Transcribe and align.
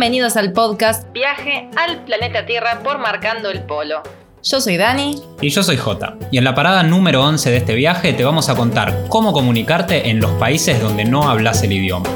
Bienvenidos 0.00 0.38
al 0.38 0.54
podcast 0.54 1.12
Viaje 1.12 1.68
al 1.76 2.06
planeta 2.06 2.46
Tierra 2.46 2.80
por 2.82 2.96
Marcando 2.96 3.50
el 3.50 3.60
Polo. 3.64 4.02
Yo 4.42 4.58
soy 4.58 4.78
Dani. 4.78 5.22
Y 5.42 5.50
yo 5.50 5.62
soy 5.62 5.76
Jota. 5.76 6.16
Y 6.30 6.38
en 6.38 6.44
la 6.44 6.54
parada 6.54 6.82
número 6.82 7.22
11 7.22 7.50
de 7.50 7.58
este 7.58 7.74
viaje 7.74 8.14
te 8.14 8.24
vamos 8.24 8.48
a 8.48 8.54
contar 8.54 9.04
cómo 9.10 9.34
comunicarte 9.34 10.08
en 10.08 10.18
los 10.18 10.30
países 10.30 10.80
donde 10.80 11.04
no 11.04 11.28
hablas 11.28 11.62
el 11.64 11.72
idioma. 11.72 12.08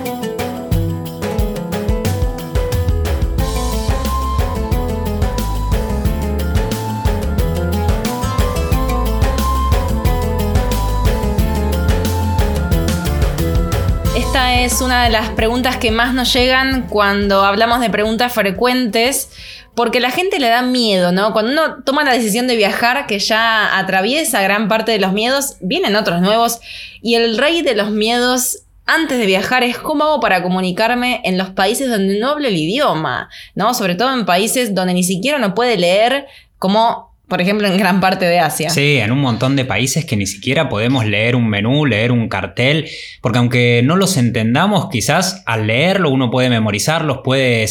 Es 14.35 14.81
una 14.81 15.05
de 15.05 15.11
las 15.11 15.31
preguntas 15.31 15.77
que 15.77 15.93
más 15.93 16.13
nos 16.13 16.33
llegan 16.33 16.89
cuando 16.89 17.45
hablamos 17.45 17.79
de 17.79 17.89
preguntas 17.89 18.33
frecuentes, 18.33 19.31
porque 19.77 20.01
la 20.01 20.11
gente 20.11 20.41
le 20.41 20.49
da 20.49 20.61
miedo, 20.61 21.13
¿no? 21.13 21.33
Cuando 21.33 21.53
uno 21.53 21.85
toma 21.85 22.03
la 22.03 22.15
decisión 22.15 22.49
de 22.49 22.57
viajar, 22.57 23.07
que 23.07 23.21
ya 23.21 23.79
atraviesa 23.79 24.43
gran 24.43 24.67
parte 24.67 24.91
de 24.91 24.99
los 24.99 25.13
miedos, 25.13 25.57
vienen 25.61 25.95
otros 25.95 26.21
nuevos, 26.21 26.59
y 27.01 27.15
el 27.15 27.39
rey 27.39 27.63
de 27.63 27.77
los 27.77 27.91
miedos 27.91 28.65
antes 28.87 29.19
de 29.19 29.27
viajar 29.27 29.63
es 29.63 29.79
cómo 29.79 30.03
hago 30.03 30.21
para 30.21 30.43
comunicarme 30.43 31.21
en 31.23 31.39
los 31.39 31.51
países 31.51 31.89
donde 31.89 32.19
no 32.19 32.31
hablo 32.31 32.49
el 32.49 32.57
idioma, 32.57 33.31
¿no? 33.55 33.73
Sobre 33.73 33.95
todo 33.95 34.13
en 34.13 34.27
países 34.27 34.75
donde 34.75 34.95
ni 34.95 35.05
siquiera 35.05 35.39
uno 35.39 35.55
puede 35.55 35.77
leer 35.77 36.27
como 36.59 37.14
por 37.29 37.41
ejemplo, 37.41 37.67
en 37.67 37.79
gran 37.79 38.01
parte 38.01 38.27
de 38.27 38.39
Asia. 38.39 38.71
Sí, 38.71 38.99
en 38.99 39.11
un 39.11 39.21
montón 39.21 39.57
de 39.57 39.65
países 39.65 40.05
que 40.05 40.17
ni 40.17 40.27
siquiera 40.27 40.69
podemos 40.69 41.07
leer 41.07 41.37
un 41.37 41.49
menú, 41.49 41.87
leer 41.87 42.13
un 42.13 42.29
cartel, 42.29 42.89
porque 43.23 43.39
aunque 43.39 43.83
no 43.83 43.97
los 43.97 44.17
entendamos, 44.17 44.89
quizás 44.91 45.43
al 45.47 45.67
leerlo 45.67 46.11
uno 46.11 46.31
puede 46.31 46.51
memorizarlos, 46.51 47.21
puede 47.25 47.67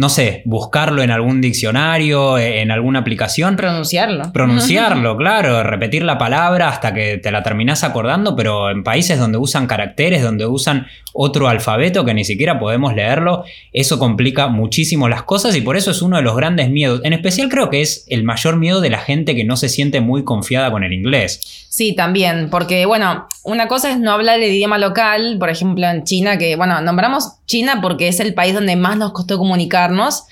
no 0.00 0.08
sé, 0.08 0.40
buscarlo 0.46 1.02
en 1.02 1.10
algún 1.10 1.42
diccionario, 1.42 2.38
e, 2.38 2.62
en 2.62 2.70
alguna 2.70 3.00
aplicación. 3.00 3.54
Pronunciarlo. 3.56 4.32
Pronunciarlo, 4.32 5.14
claro, 5.18 5.62
repetir 5.62 6.04
la 6.04 6.16
palabra 6.16 6.70
hasta 6.70 6.94
que 6.94 7.18
te 7.18 7.30
la 7.30 7.42
terminás 7.42 7.84
acordando, 7.84 8.34
pero 8.34 8.70
en 8.70 8.82
países 8.82 9.18
donde 9.18 9.36
usan 9.36 9.66
caracteres, 9.66 10.22
donde 10.22 10.46
usan 10.46 10.86
otro 11.12 11.48
alfabeto 11.48 12.06
que 12.06 12.14
ni 12.14 12.24
siquiera 12.24 12.58
podemos 12.58 12.94
leerlo, 12.94 13.44
eso 13.74 13.98
complica 13.98 14.48
muchísimo 14.48 15.06
las 15.06 15.24
cosas 15.24 15.54
y 15.54 15.60
por 15.60 15.76
eso 15.76 15.90
es 15.90 16.00
uno 16.00 16.16
de 16.16 16.22
los 16.22 16.34
grandes 16.34 16.70
miedos. 16.70 17.02
En 17.04 17.12
especial 17.12 17.50
creo 17.50 17.68
que 17.68 17.82
es 17.82 18.06
el 18.08 18.24
mayor 18.24 18.56
miedo 18.56 18.80
de 18.80 18.88
la 18.88 19.00
gente 19.00 19.36
que 19.36 19.44
no 19.44 19.58
se 19.58 19.68
siente 19.68 20.00
muy 20.00 20.24
confiada 20.24 20.70
con 20.70 20.82
el 20.82 20.94
inglés. 20.94 21.66
Sí, 21.68 21.94
también, 21.94 22.48
porque 22.50 22.86
bueno, 22.86 23.26
una 23.42 23.68
cosa 23.68 23.90
es 23.90 23.98
no 23.98 24.12
hablar 24.12 24.40
el 24.40 24.50
idioma 24.50 24.78
local, 24.78 25.36
por 25.38 25.50
ejemplo 25.50 25.86
en 25.86 26.04
China, 26.04 26.38
que 26.38 26.56
bueno, 26.56 26.80
nombramos 26.80 27.39
China 27.50 27.80
porque 27.82 28.06
es 28.06 28.20
el 28.20 28.32
país 28.32 28.54
donde 28.54 28.76
más 28.76 28.96
nos 28.96 29.12
costó 29.12 29.36
comunicarnos, 29.38 30.24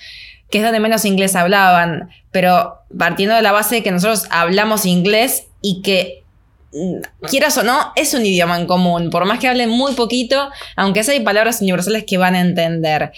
que 0.49 0.59
es 0.59 0.63
donde 0.63 0.79
menos 0.79 1.03
inglés 1.03 1.35
hablaban, 1.35 2.09
pero 2.31 2.79
partiendo 2.97 3.35
de 3.35 3.41
la 3.41 3.51
base 3.51 3.75
de 3.75 3.83
que 3.83 3.91
nosotros 3.91 4.25
hablamos 4.31 4.85
inglés 4.85 5.47
y 5.61 5.81
que 5.81 6.23
mm, 6.71 7.27
quieras 7.27 7.57
o 7.57 7.63
no, 7.63 7.91
es 7.97 8.13
un 8.13 8.25
idioma 8.25 8.57
en 8.57 8.67
común, 8.67 9.09
por 9.09 9.25
más 9.25 9.39
que 9.39 9.49
hablen 9.49 9.69
muy 9.69 9.95
poquito, 9.95 10.49
aunque 10.77 11.01
hay 11.01 11.19
palabras 11.19 11.61
universales 11.61 12.05
que 12.05 12.17
van 12.17 12.35
a 12.35 12.39
entender. 12.39 13.11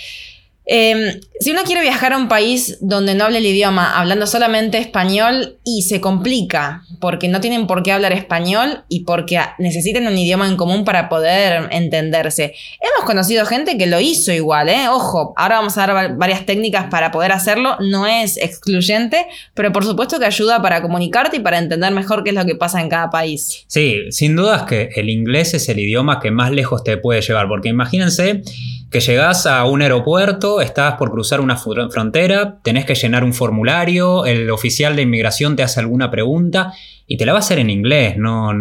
Em, 0.65 1.19
si 1.39 1.51
uno 1.51 1.63
quiere 1.63 1.81
viajar 1.81 2.13
a 2.13 2.17
un 2.17 2.27
país 2.27 2.77
donde 2.81 3.15
no 3.15 3.25
hable 3.25 3.39
el 3.39 3.45
idioma 3.47 3.97
hablando 3.99 4.27
solamente 4.27 4.77
español 4.77 5.57
y 5.63 5.81
se 5.81 5.99
complica 5.99 6.83
porque 6.99 7.27
no 7.27 7.41
tienen 7.41 7.65
por 7.65 7.81
qué 7.81 7.91
hablar 7.91 8.13
español 8.13 8.83
y 8.87 9.03
porque 9.03 9.39
necesitan 9.57 10.05
un 10.05 10.15
idioma 10.15 10.47
en 10.47 10.55
común 10.55 10.85
para 10.85 11.09
poder 11.09 11.67
entenderse. 11.71 12.53
Hemos 12.79 13.07
conocido 13.07 13.45
gente 13.47 13.75
que 13.75 13.87
lo 13.87 13.99
hizo 13.99 14.31
igual, 14.31 14.69
¿eh? 14.69 14.87
Ojo, 14.87 15.33
ahora 15.35 15.57
vamos 15.57 15.77
a 15.79 15.87
dar 15.87 16.15
varias 16.15 16.45
técnicas 16.45 16.85
para 16.91 17.09
poder 17.09 17.31
hacerlo, 17.31 17.77
no 17.79 18.05
es 18.05 18.37
excluyente, 18.37 19.25
pero 19.55 19.71
por 19.71 19.83
supuesto 19.83 20.19
que 20.19 20.25
ayuda 20.25 20.61
para 20.61 20.83
comunicarte 20.83 21.37
y 21.37 21.39
para 21.39 21.57
entender 21.57 21.91
mejor 21.91 22.23
qué 22.23 22.29
es 22.29 22.35
lo 22.35 22.45
que 22.45 22.55
pasa 22.55 22.81
en 22.81 22.89
cada 22.89 23.09
país. 23.09 23.63
Sí, 23.65 24.11
sin 24.11 24.35
dudas 24.35 24.63
que 24.63 24.89
el 24.95 25.09
inglés 25.09 25.55
es 25.55 25.67
el 25.69 25.79
idioma 25.79 26.19
que 26.19 26.29
más 26.29 26.51
lejos 26.51 26.83
te 26.83 26.97
puede 26.97 27.21
llevar, 27.21 27.47
porque 27.47 27.69
imagínense 27.69 28.43
que 28.91 28.99
llegás 28.99 29.45
a 29.45 29.63
un 29.65 29.81
aeropuerto, 29.81 30.60
estás 30.61 30.95
por 30.95 31.11
cruzar 31.11 31.41
una 31.41 31.57
frontera, 31.57 32.59
tenés 32.63 32.85
que 32.85 32.95
llenar 32.95 33.23
un 33.23 33.33
formulario, 33.33 34.25
el 34.25 34.49
oficial 34.49 34.95
de 34.95 35.01
inmigración 35.03 35.55
te 35.55 35.63
hace 35.63 35.79
alguna 35.79 36.09
pregunta 36.09 36.73
y 37.11 37.17
te 37.17 37.25
la 37.25 37.33
va 37.33 37.39
a 37.39 37.41
hacer 37.41 37.59
en 37.59 37.69
inglés. 37.69 38.15
No, 38.17 38.51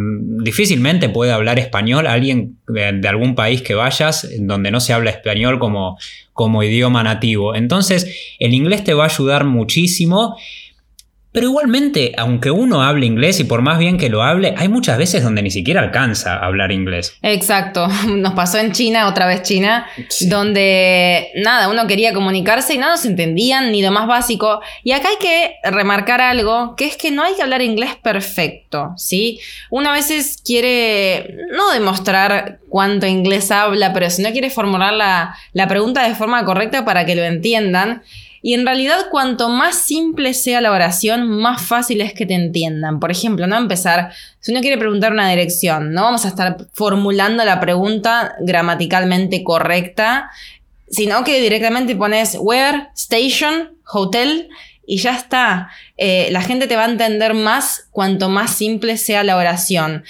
difícilmente 0.42 1.08
puede 1.08 1.30
hablar 1.30 1.60
español 1.60 2.08
alguien 2.08 2.58
de, 2.66 3.06
algún 3.08 3.36
país 3.36 3.62
que 3.62 3.74
vayas 3.74 4.28
donde 4.40 4.72
no 4.72 4.80
se 4.80 4.92
habla 4.92 5.10
español 5.10 5.60
como, 5.60 5.96
como 6.32 6.62
idioma 6.64 7.04
nativo. 7.04 7.54
Entonces, 7.54 8.36
el 8.40 8.52
inglés 8.52 8.82
te 8.82 8.92
va 8.92 9.04
a 9.04 9.06
ayudar 9.06 9.44
muchísimo. 9.44 10.36
Pero 11.32 11.46
igualmente, 11.46 12.12
aunque 12.16 12.50
uno 12.50 12.82
hable 12.82 13.06
inglés 13.06 13.38
y 13.38 13.44
por 13.44 13.62
más 13.62 13.78
bien 13.78 13.98
que 13.98 14.08
lo 14.08 14.22
hable, 14.22 14.54
hay 14.56 14.68
muchas 14.68 14.98
veces 14.98 15.22
donde 15.22 15.42
ni 15.42 15.50
siquiera 15.50 15.80
alcanza 15.80 16.34
a 16.34 16.46
hablar 16.46 16.72
inglés. 16.72 17.16
Exacto, 17.22 17.86
nos 18.08 18.32
pasó 18.34 18.58
en 18.58 18.72
China, 18.72 19.06
otra 19.06 19.26
vez 19.26 19.42
China, 19.42 19.86
donde 20.22 21.28
nada, 21.36 21.68
uno 21.68 21.86
quería 21.86 22.12
comunicarse 22.12 22.74
y 22.74 22.78
no 22.78 22.88
nos 22.88 23.04
entendían 23.04 23.70
ni 23.70 23.80
lo 23.80 23.92
más 23.92 24.08
básico. 24.08 24.60
Y 24.82 24.90
acá 24.90 25.08
hay 25.08 25.18
que 25.20 25.54
remarcar 25.70 26.20
algo, 26.20 26.74
que 26.74 26.86
es 26.86 26.96
que 26.96 27.12
no 27.12 27.22
hay 27.22 27.34
que 27.34 27.42
hablar 27.42 27.62
inglés 27.62 27.94
perfecto, 28.02 28.92
¿sí? 28.96 29.38
Uno 29.70 29.90
a 29.90 29.92
veces 29.92 30.42
quiere 30.44 31.36
no 31.52 31.70
demostrar 31.70 32.58
cuánto 32.68 33.06
inglés 33.06 33.52
habla, 33.52 33.92
pero 33.92 34.10
si 34.10 34.22
no 34.22 34.32
quiere 34.32 34.50
formular 34.50 34.92
la, 34.92 35.36
la 35.52 35.68
pregunta 35.68 36.08
de 36.08 36.14
forma 36.16 36.44
correcta 36.44 36.84
para 36.84 37.06
que 37.06 37.14
lo 37.14 37.22
entiendan, 37.22 38.02
y 38.42 38.54
en 38.54 38.64
realidad, 38.64 39.08
cuanto 39.10 39.48
más 39.48 39.76
simple 39.76 40.32
sea 40.32 40.60
la 40.60 40.72
oración, 40.72 41.28
más 41.28 41.62
fácil 41.62 42.00
es 42.00 42.14
que 42.14 42.24
te 42.24 42.34
entiendan. 42.34 42.98
Por 42.98 43.10
ejemplo, 43.10 43.46
no 43.46 43.56
empezar, 43.56 44.12
si 44.40 44.52
uno 44.52 44.62
quiere 44.62 44.78
preguntar 44.78 45.12
una 45.12 45.28
dirección, 45.28 45.92
no 45.92 46.02
vamos 46.04 46.24
a 46.24 46.28
estar 46.28 46.56
formulando 46.72 47.44
la 47.44 47.60
pregunta 47.60 48.34
gramaticalmente 48.40 49.44
correcta, 49.44 50.30
sino 50.88 51.22
que 51.22 51.40
directamente 51.40 51.94
pones 51.96 52.36
where, 52.40 52.88
station, 52.94 53.76
hotel 53.92 54.48
y 54.86 54.98
ya 54.98 55.16
está. 55.16 55.70
Eh, 55.98 56.28
la 56.30 56.40
gente 56.40 56.66
te 56.66 56.76
va 56.76 56.86
a 56.86 56.90
entender 56.90 57.34
más 57.34 57.88
cuanto 57.90 58.30
más 58.30 58.54
simple 58.54 58.96
sea 58.96 59.22
la 59.22 59.36
oración. 59.36 60.04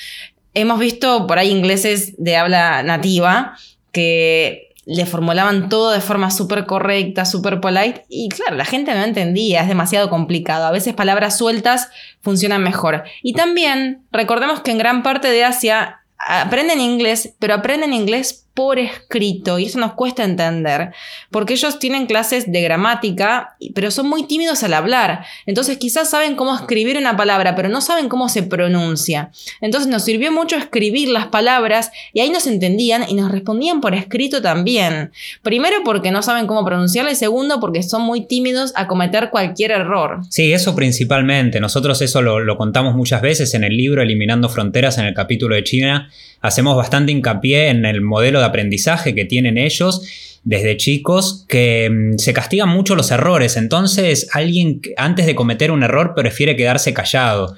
Hemos 0.54 0.78
visto 0.78 1.26
por 1.26 1.38
ahí 1.38 1.50
ingleses 1.50 2.14
de 2.16 2.36
habla 2.36 2.82
nativa 2.84 3.56
que 3.92 4.69
le 4.92 5.06
formulaban 5.06 5.68
todo 5.68 5.92
de 5.92 6.00
forma 6.00 6.32
súper 6.32 6.66
correcta, 6.66 7.24
súper 7.24 7.60
polite, 7.60 8.06
y 8.08 8.28
claro, 8.28 8.56
la 8.56 8.64
gente 8.64 8.92
no 8.92 9.04
entendía, 9.04 9.62
es 9.62 9.68
demasiado 9.68 10.10
complicado. 10.10 10.66
A 10.66 10.72
veces 10.72 10.94
palabras 10.94 11.38
sueltas 11.38 11.90
funcionan 12.22 12.64
mejor. 12.64 13.04
Y 13.22 13.34
también 13.34 14.02
recordemos 14.10 14.62
que 14.62 14.72
en 14.72 14.78
gran 14.78 15.04
parte 15.04 15.28
de 15.28 15.44
Asia 15.44 16.00
aprenden 16.18 16.80
inglés, 16.80 17.36
pero 17.38 17.54
aprenden 17.54 17.94
inglés 17.94 18.48
por 18.60 18.78
escrito 18.78 19.58
y 19.58 19.64
eso 19.64 19.78
nos 19.78 19.94
cuesta 19.94 20.22
entender, 20.22 20.92
porque 21.30 21.54
ellos 21.54 21.78
tienen 21.78 22.04
clases 22.04 22.52
de 22.52 22.60
gramática, 22.60 23.56
pero 23.74 23.90
son 23.90 24.06
muy 24.06 24.24
tímidos 24.24 24.62
al 24.62 24.74
hablar. 24.74 25.24
Entonces 25.46 25.78
quizás 25.78 26.10
saben 26.10 26.36
cómo 26.36 26.54
escribir 26.54 26.98
una 26.98 27.16
palabra, 27.16 27.56
pero 27.56 27.70
no 27.70 27.80
saben 27.80 28.10
cómo 28.10 28.28
se 28.28 28.42
pronuncia. 28.42 29.30
Entonces 29.62 29.88
nos 29.88 30.04
sirvió 30.04 30.30
mucho 30.30 30.56
escribir 30.56 31.08
las 31.08 31.28
palabras 31.28 31.90
y 32.12 32.20
ahí 32.20 32.28
nos 32.28 32.46
entendían 32.46 33.06
y 33.08 33.14
nos 33.14 33.32
respondían 33.32 33.80
por 33.80 33.94
escrito 33.94 34.42
también. 34.42 35.10
Primero 35.40 35.78
porque 35.82 36.10
no 36.10 36.22
saben 36.22 36.46
cómo 36.46 36.62
pronunciarla 36.62 37.12
y 37.12 37.16
segundo 37.16 37.60
porque 37.60 37.82
son 37.82 38.02
muy 38.02 38.26
tímidos 38.26 38.74
a 38.76 38.86
cometer 38.88 39.30
cualquier 39.30 39.70
error. 39.70 40.20
Sí, 40.28 40.52
eso 40.52 40.74
principalmente. 40.76 41.60
Nosotros 41.60 42.02
eso 42.02 42.20
lo, 42.20 42.40
lo 42.40 42.58
contamos 42.58 42.94
muchas 42.94 43.22
veces 43.22 43.54
en 43.54 43.64
el 43.64 43.74
libro 43.74 44.02
Eliminando 44.02 44.50
Fronteras 44.50 44.98
en 44.98 45.06
el 45.06 45.14
capítulo 45.14 45.54
de 45.54 45.64
China. 45.64 46.10
Hacemos 46.42 46.74
bastante 46.74 47.12
hincapié 47.12 47.68
en 47.68 47.84
el 47.84 48.00
modelo 48.00 48.40
de 48.40 48.46
aprendizaje 48.50 49.14
que 49.14 49.24
tienen 49.24 49.58
ellos 49.58 50.02
desde 50.44 50.76
chicos 50.76 51.44
que 51.48 51.88
mm, 51.90 52.18
se 52.18 52.32
castigan 52.32 52.68
mucho 52.68 52.94
los 52.94 53.10
errores. 53.10 53.56
Entonces, 53.56 54.28
alguien 54.32 54.80
antes 54.96 55.26
de 55.26 55.34
cometer 55.34 55.70
un 55.70 55.82
error 55.82 56.14
prefiere 56.14 56.56
quedarse 56.56 56.94
callado. 56.94 57.56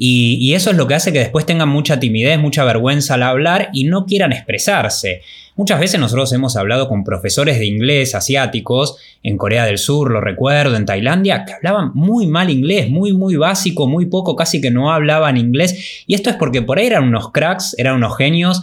Y, 0.00 0.38
y, 0.40 0.54
eso 0.54 0.70
es 0.70 0.76
lo 0.76 0.86
que 0.86 0.94
hace 0.94 1.12
que 1.12 1.18
después 1.18 1.44
tengan 1.44 1.68
mucha 1.68 1.98
timidez, 1.98 2.38
mucha 2.38 2.62
vergüenza 2.62 3.14
al 3.14 3.24
hablar 3.24 3.70
y 3.72 3.84
no 3.84 4.06
quieran 4.06 4.32
expresarse. 4.32 5.22
Muchas 5.56 5.80
veces 5.80 5.98
nosotros 5.98 6.32
hemos 6.32 6.56
hablado 6.56 6.88
con 6.88 7.02
profesores 7.02 7.58
de 7.58 7.66
inglés 7.66 8.14
asiáticos, 8.14 8.96
en 9.24 9.36
Corea 9.36 9.64
del 9.64 9.78
Sur, 9.78 10.12
lo 10.12 10.20
recuerdo, 10.20 10.76
en 10.76 10.86
Tailandia, 10.86 11.44
que 11.44 11.52
hablaban 11.52 11.90
muy 11.94 12.28
mal 12.28 12.48
inglés, 12.48 12.88
muy, 12.88 13.12
muy 13.12 13.34
básico, 13.34 13.88
muy 13.88 14.06
poco, 14.06 14.36
casi 14.36 14.60
que 14.60 14.70
no 14.70 14.92
hablaban 14.92 15.36
inglés. 15.36 16.04
Y 16.06 16.14
esto 16.14 16.30
es 16.30 16.36
porque 16.36 16.62
por 16.62 16.78
ahí 16.78 16.86
eran 16.86 17.02
unos 17.02 17.32
cracks, 17.32 17.74
eran 17.76 17.96
unos 17.96 18.16
genios 18.16 18.62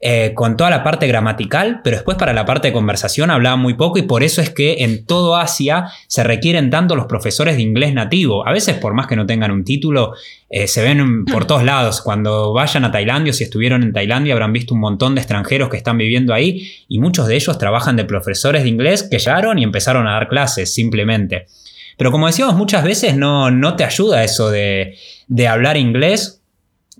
eh, 0.00 0.32
con 0.34 0.58
toda 0.58 0.68
la 0.68 0.84
parte 0.84 1.06
gramatical, 1.06 1.80
pero 1.82 1.96
después 1.96 2.18
para 2.18 2.34
la 2.34 2.44
parte 2.44 2.68
de 2.68 2.74
conversación 2.74 3.30
hablaba 3.30 3.56
muy 3.56 3.72
poco 3.72 3.96
y 3.98 4.02
por 4.02 4.22
eso 4.22 4.42
es 4.42 4.50
que 4.50 4.84
en 4.84 5.06
todo 5.06 5.36
Asia 5.36 5.86
se 6.08 6.22
requieren 6.22 6.68
tanto 6.68 6.94
los 6.94 7.06
profesores 7.06 7.56
de 7.56 7.62
inglés 7.62 7.94
nativo. 7.94 8.46
A 8.46 8.52
veces, 8.52 8.76
por 8.76 8.92
más 8.92 9.06
que 9.06 9.16
no 9.16 9.24
tengan 9.24 9.50
un 9.50 9.64
título, 9.64 10.12
eh, 10.50 10.66
se 10.66 10.82
ven 10.82 11.24
por 11.24 11.44
todos 11.46 11.64
lados. 11.64 12.02
Cuando 12.02 12.52
vayan 12.52 12.84
a 12.84 12.92
Tailandia 12.92 13.30
o 13.30 13.32
si 13.32 13.44
estuvieron 13.44 13.82
en 13.82 13.94
Tailandia 13.94 14.34
habrán 14.34 14.52
visto 14.52 14.74
un 14.74 14.80
montón 14.80 15.14
de 15.14 15.22
extranjeros 15.22 15.70
que 15.70 15.78
están 15.78 15.96
viviendo 15.96 16.34
ahí 16.34 16.70
y 16.86 16.98
muchos 16.98 17.26
de 17.26 17.36
ellos 17.36 17.56
trabajan 17.56 17.96
de 17.96 18.04
profesores 18.04 18.62
de 18.62 18.68
inglés 18.68 19.08
que 19.10 19.18
llegaron 19.18 19.58
y 19.58 19.64
empezaron 19.64 20.06
a 20.06 20.12
dar 20.12 20.28
clases 20.28 20.74
simplemente. 20.74 21.46
Pero 21.96 22.10
como 22.10 22.26
decíamos 22.26 22.56
muchas 22.56 22.84
veces, 22.84 23.16
no, 23.16 23.50
no 23.50 23.74
te 23.74 23.84
ayuda 23.84 24.22
eso 24.22 24.50
de, 24.50 24.98
de 25.28 25.48
hablar 25.48 25.78
inglés 25.78 26.42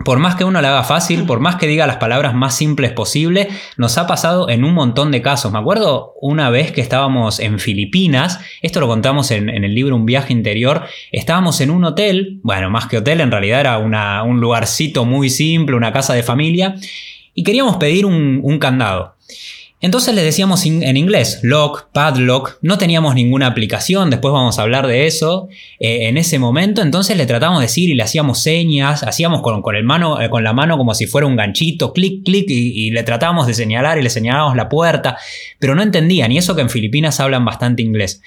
por 0.04 0.18
más 0.18 0.34
que 0.34 0.44
uno 0.44 0.60
le 0.60 0.66
haga 0.66 0.82
fácil, 0.82 1.24
por 1.24 1.38
más 1.40 1.56
que 1.56 1.66
diga 1.66 1.86
las 1.86 1.98
palabras 1.98 2.34
más 2.34 2.56
simples 2.56 2.92
posible, 2.92 3.48
nos 3.76 3.96
ha 3.96 4.06
pasado 4.06 4.48
en 4.48 4.64
un 4.64 4.74
montón 4.74 5.12
de 5.12 5.22
casos. 5.22 5.52
Me 5.52 5.58
acuerdo 5.58 6.14
una 6.20 6.50
vez 6.50 6.72
que 6.72 6.80
estábamos 6.80 7.38
en 7.38 7.58
Filipinas, 7.60 8.40
esto 8.60 8.80
lo 8.80 8.88
contamos 8.88 9.30
en, 9.30 9.48
el 9.48 9.74
libro 9.74 9.94
Un 9.94 10.06
viaje 10.06 10.32
interior, 10.32 10.82
estábamos 11.12 11.60
en 11.60 11.70
un 11.70 11.84
hotel, 11.84 12.40
bueno, 12.42 12.70
más 12.70 12.86
que 12.86 12.98
hotel, 12.98 13.20
en 13.20 13.30
realidad 13.30 13.60
era 13.60 13.78
un 13.78 14.40
lugarcito 14.40 15.04
muy 15.04 15.30
simple, 15.30 15.76
una 15.76 15.92
casa 15.92 16.14
de 16.14 16.22
familia, 16.22 16.74
y 17.34 17.44
queríamos 17.44 17.76
pedir 17.76 18.06
un 18.06 18.58
candado. 18.58 19.14
Entonces 19.84 20.14
le 20.14 20.22
decíamos 20.22 20.64
en 20.64 20.96
inglés, 20.96 21.40
lock, 21.42 21.88
padlock, 21.92 22.56
no 22.62 22.78
teníamos 22.78 23.14
ninguna 23.14 23.48
aplicación, 23.48 24.08
después 24.08 24.32
vamos 24.32 24.58
a 24.58 24.62
hablar 24.62 24.86
de 24.86 25.06
eso 25.06 25.48
eh, 25.78 26.08
en 26.08 26.16
ese 26.16 26.38
momento, 26.38 26.80
entonces 26.80 27.18
le 27.18 27.26
tratamos 27.26 27.58
de 27.58 27.66
decir 27.66 27.90
y 27.90 27.94
le 27.94 28.02
hacíamos 28.02 28.42
señas, 28.42 29.02
hacíamos 29.02 29.42
con, 29.42 29.58
eh, 29.58 30.30
con 30.30 30.42
la 30.42 30.52
mano 30.54 30.78
como 30.78 30.94
si 30.94 31.06
fuera 31.06 31.26
un 31.26 31.36
ganchito, 31.36 31.92
clic, 31.92 32.24
clic, 32.24 32.46
y, 32.48 32.86
y, 32.86 32.90
le 32.92 33.02
tratábamos 33.02 33.46
de 33.46 33.52
señalar 33.52 33.98
y 33.98 34.02
le 34.02 34.08
señalábamos 34.08 34.56
la 34.56 34.70
puerta, 34.70 35.18
pero 35.58 35.74
no 35.74 35.82
entendían, 35.82 36.32
y 36.32 36.38
eso 36.38 36.56
que 36.56 36.62
en 36.62 36.70
Filipinas 36.70 37.20
hablan 37.20 37.44
bastante 37.44 37.82
inglés. 37.82 38.22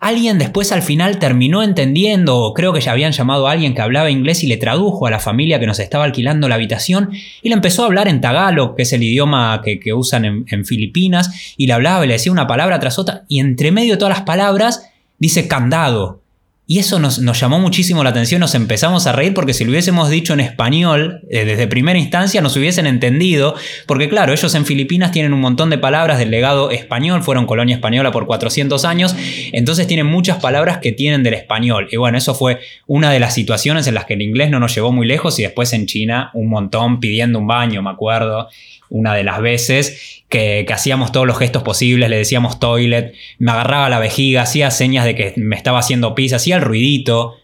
Alguien 0.00 0.38
después 0.38 0.72
al 0.72 0.80
final 0.80 1.18
terminó 1.18 1.62
entendiendo, 1.62 2.38
o 2.38 2.54
creo 2.54 2.72
que 2.72 2.80
ya 2.80 2.92
habían 2.92 3.12
llamado 3.12 3.46
a 3.46 3.52
alguien 3.52 3.74
que 3.74 3.82
hablaba 3.82 4.10
inglés 4.10 4.42
y 4.42 4.46
le 4.46 4.56
tradujo 4.56 5.06
a 5.06 5.10
la 5.10 5.20
familia 5.20 5.60
que 5.60 5.66
nos 5.66 5.78
estaba 5.78 6.04
alquilando 6.04 6.48
la 6.48 6.54
habitación 6.54 7.10
y 7.42 7.50
le 7.50 7.54
empezó 7.54 7.82
a 7.82 7.86
hablar 7.86 8.08
en 8.08 8.22
tagalo, 8.22 8.74
que 8.74 8.82
es 8.82 8.92
el 8.94 9.02
idioma 9.02 9.60
que, 9.62 9.92
usan 9.92 10.24
en, 10.24 10.46
en, 10.48 10.64
Filipinas, 10.64 11.54
y 11.58 11.66
le 11.66 11.74
hablaba 11.74 12.02
y 12.02 12.08
le 12.08 12.14
decía 12.14 12.32
una 12.32 12.46
palabra 12.46 12.80
tras 12.80 12.98
otra, 12.98 13.24
y 13.28 13.40
entre 13.40 13.72
medio 13.72 13.92
de 13.92 13.98
todas 13.98 14.16
las 14.16 14.24
palabras 14.24 14.90
dice 15.18 15.46
candado. 15.46 16.22
Y 16.70 16.78
eso 16.78 17.00
nos, 17.00 17.18
llamó 17.18 17.58
muchísimo 17.58 18.04
la 18.04 18.10
atención, 18.10 18.38
nos 18.38 18.54
empezamos 18.54 19.08
a 19.08 19.12
reír 19.12 19.34
porque 19.34 19.54
si 19.54 19.64
lo 19.64 19.72
hubiésemos 19.72 20.08
dicho 20.08 20.34
en 20.34 20.38
español, 20.38 21.20
eh, 21.28 21.44
desde 21.44 21.66
primera 21.66 21.98
instancia 21.98 22.40
nos 22.42 22.56
hubiesen 22.56 22.86
entendido, 22.86 23.56
porque 23.86 24.08
claro, 24.08 24.32
ellos 24.32 24.54
en 24.54 24.64
Filipinas 24.64 25.10
tienen 25.10 25.32
un 25.32 25.40
montón 25.40 25.68
de 25.70 25.78
palabras 25.78 26.20
del 26.20 26.30
legado 26.30 26.70
español, 26.70 27.24
fueron 27.24 27.46
colonia 27.46 27.74
española 27.74 28.12
por 28.12 28.24
400 28.24 28.84
años, 28.84 29.16
entonces 29.50 29.88
tienen 29.88 30.06
muchas 30.06 30.38
palabras 30.38 30.78
que 30.78 30.92
tienen 30.92 31.24
del 31.24 31.34
español. 31.34 31.88
Y 31.90 31.96
bueno, 31.96 32.16
eso 32.16 32.36
fue 32.36 32.60
una 32.86 33.10
de 33.10 33.18
las 33.18 33.34
situaciones 33.34 33.88
en 33.88 33.94
las 33.94 34.04
que 34.04 34.14
el 34.14 34.22
inglés 34.22 34.52
no 34.52 34.60
nos 34.60 34.72
llevó 34.72 34.92
muy 34.92 35.08
lejos 35.08 35.40
y 35.40 35.42
después 35.42 35.72
en 35.72 35.86
China 35.86 36.30
un 36.34 36.48
montón 36.48 37.00
pidiendo 37.00 37.40
un 37.40 37.48
baño, 37.48 37.82
me 37.82 37.90
acuerdo, 37.90 38.48
una 38.90 39.14
de 39.14 39.24
las 39.24 39.40
veces 39.40 40.22
que, 40.28 40.66
hacíamos 40.72 41.12
todos 41.12 41.26
los 41.26 41.38
gestos 41.38 41.62
posibles, 41.62 42.10
le 42.10 42.16
decíamos 42.18 42.60
toilet, 42.60 43.14
me 43.38 43.52
agarraba 43.52 43.88
la 43.88 43.98
vejiga, 43.98 44.42
hacía 44.42 44.70
señas 44.70 45.04
de 45.04 45.14
que 45.14 45.32
me 45.36 45.56
estaba 45.56 45.78
haciendo 45.78 46.14
pis, 46.14 46.32
hacía 46.32 46.56
el 46.56 46.62
ruidito 46.62 47.36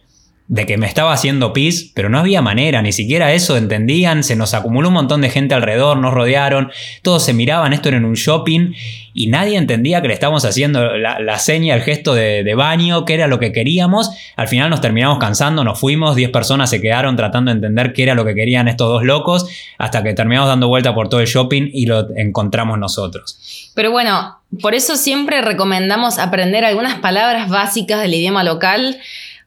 de 0.49 0.65
que 0.65 0.77
me 0.77 0.87
estaba 0.87 1.11
haciendo 1.11 1.51
pis, 1.51 1.91
pero 1.93 2.07
no 2.09 2.19
había 2.19 2.41
manera, 2.41 2.81
ni 2.81 2.93
siquiera 2.93 3.33
eso 3.33 3.57
entendían, 3.57 4.23
se 4.23 4.37
nos 4.37 4.53
acumuló 4.53 4.87
un 4.87 4.93
montón 4.93 5.19
de 5.19 5.29
gente 5.29 5.53
alrededor, 5.53 5.97
nos 5.97 6.13
rodearon, 6.13 6.71
todos 7.01 7.25
se 7.25 7.33
miraban, 7.33 7.73
esto 7.73 7.89
era 7.89 7.97
en 7.97 8.05
un 8.05 8.13
shopping 8.13 8.73
y 9.13 9.27
nadie 9.27 9.57
entendía 9.57 10.01
que 10.01 10.07
le 10.07 10.13
estábamos 10.13 10.45
haciendo 10.45 10.95
la, 10.95 11.39
seña, 11.39 11.75
el 11.75 11.81
gesto 11.81 12.13
de, 12.13 12.53
baño, 12.55 13.03
qué 13.03 13.15
era 13.15 13.27
lo 13.27 13.39
que 13.39 13.51
queríamos. 13.51 14.11
Al 14.35 14.47
final 14.47 14.69
nos 14.69 14.79
terminamos 14.79 15.17
cansando, 15.17 15.63
nos 15.63 15.79
fuimos, 15.79 16.15
10 16.15 16.29
personas 16.29 16.69
se 16.69 16.79
quedaron 16.79 17.15
tratando 17.15 17.49
de 17.49 17.55
entender 17.55 17.93
qué 17.93 18.03
era 18.03 18.13
lo 18.13 18.23
que 18.23 18.35
querían 18.35 18.67
estos 18.67 18.87
dos 18.87 19.03
locos, 19.03 19.49
hasta 19.79 20.03
que 20.03 20.13
terminamos 20.13 20.47
dando 20.47 20.67
vuelta 20.67 20.93
por 20.93 21.09
todo 21.09 21.19
el 21.19 21.27
shopping 21.27 21.71
y 21.73 21.87
lo 21.87 22.07
encontramos 22.15 22.77
nosotros. 22.77 23.71
Pero 23.73 23.91
bueno, 23.91 24.37
por 24.61 24.75
eso 24.75 24.95
siempre 24.95 25.41
recomendamos 25.41 26.19
aprender 26.19 26.63
algunas 26.63 26.99
palabras 26.99 27.49
básicas 27.49 28.01
del 28.01 28.13
idioma 28.13 28.43
local 28.43 28.97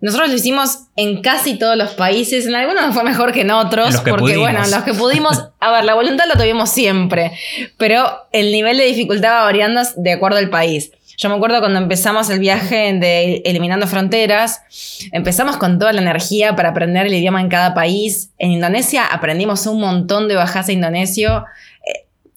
nosotros 0.00 0.30
lo 0.30 0.36
hicimos 0.36 0.86
en 0.96 1.20
casi 1.20 1.58
todos 1.58 1.76
los 1.76 1.90
países, 1.90 2.46
en 2.46 2.54
algunos 2.54 2.94
fue 2.94 3.04
mejor 3.04 3.32
que 3.32 3.42
en 3.42 3.50
otros, 3.50 3.98
porque 3.98 4.36
bueno, 4.38 4.60
los 4.60 4.82
que 4.82 4.94
pudimos, 4.94 5.48
a 5.60 5.70
ver, 5.70 5.84
la 5.84 5.94
voluntad 5.94 6.24
la 6.26 6.34
tuvimos 6.34 6.70
siempre, 6.70 7.32
pero 7.76 8.10
el 8.32 8.50
nivel 8.50 8.78
de 8.78 8.86
dificultad 8.86 9.30
va 9.30 9.44
variando 9.44 9.82
de 9.96 10.12
acuerdo 10.12 10.38
al 10.38 10.48
país. 10.48 10.90
Yo 11.18 11.28
me 11.28 11.34
acuerdo 11.34 11.60
cuando 11.60 11.78
empezamos 11.78 12.30
el 12.30 12.38
viaje 12.38 12.94
de 12.94 13.42
Eliminando 13.44 13.86
Fronteras, 13.86 14.62
empezamos 15.12 15.58
con 15.58 15.78
toda 15.78 15.92
la 15.92 16.00
energía 16.00 16.56
para 16.56 16.70
aprender 16.70 17.06
el 17.06 17.12
idioma 17.12 17.42
en 17.42 17.50
cada 17.50 17.74
país. 17.74 18.30
En 18.38 18.52
Indonesia 18.52 19.04
aprendimos 19.04 19.66
un 19.66 19.80
montón 19.80 20.28
de 20.28 20.36
bajas 20.36 20.70
indonesio 20.70 21.44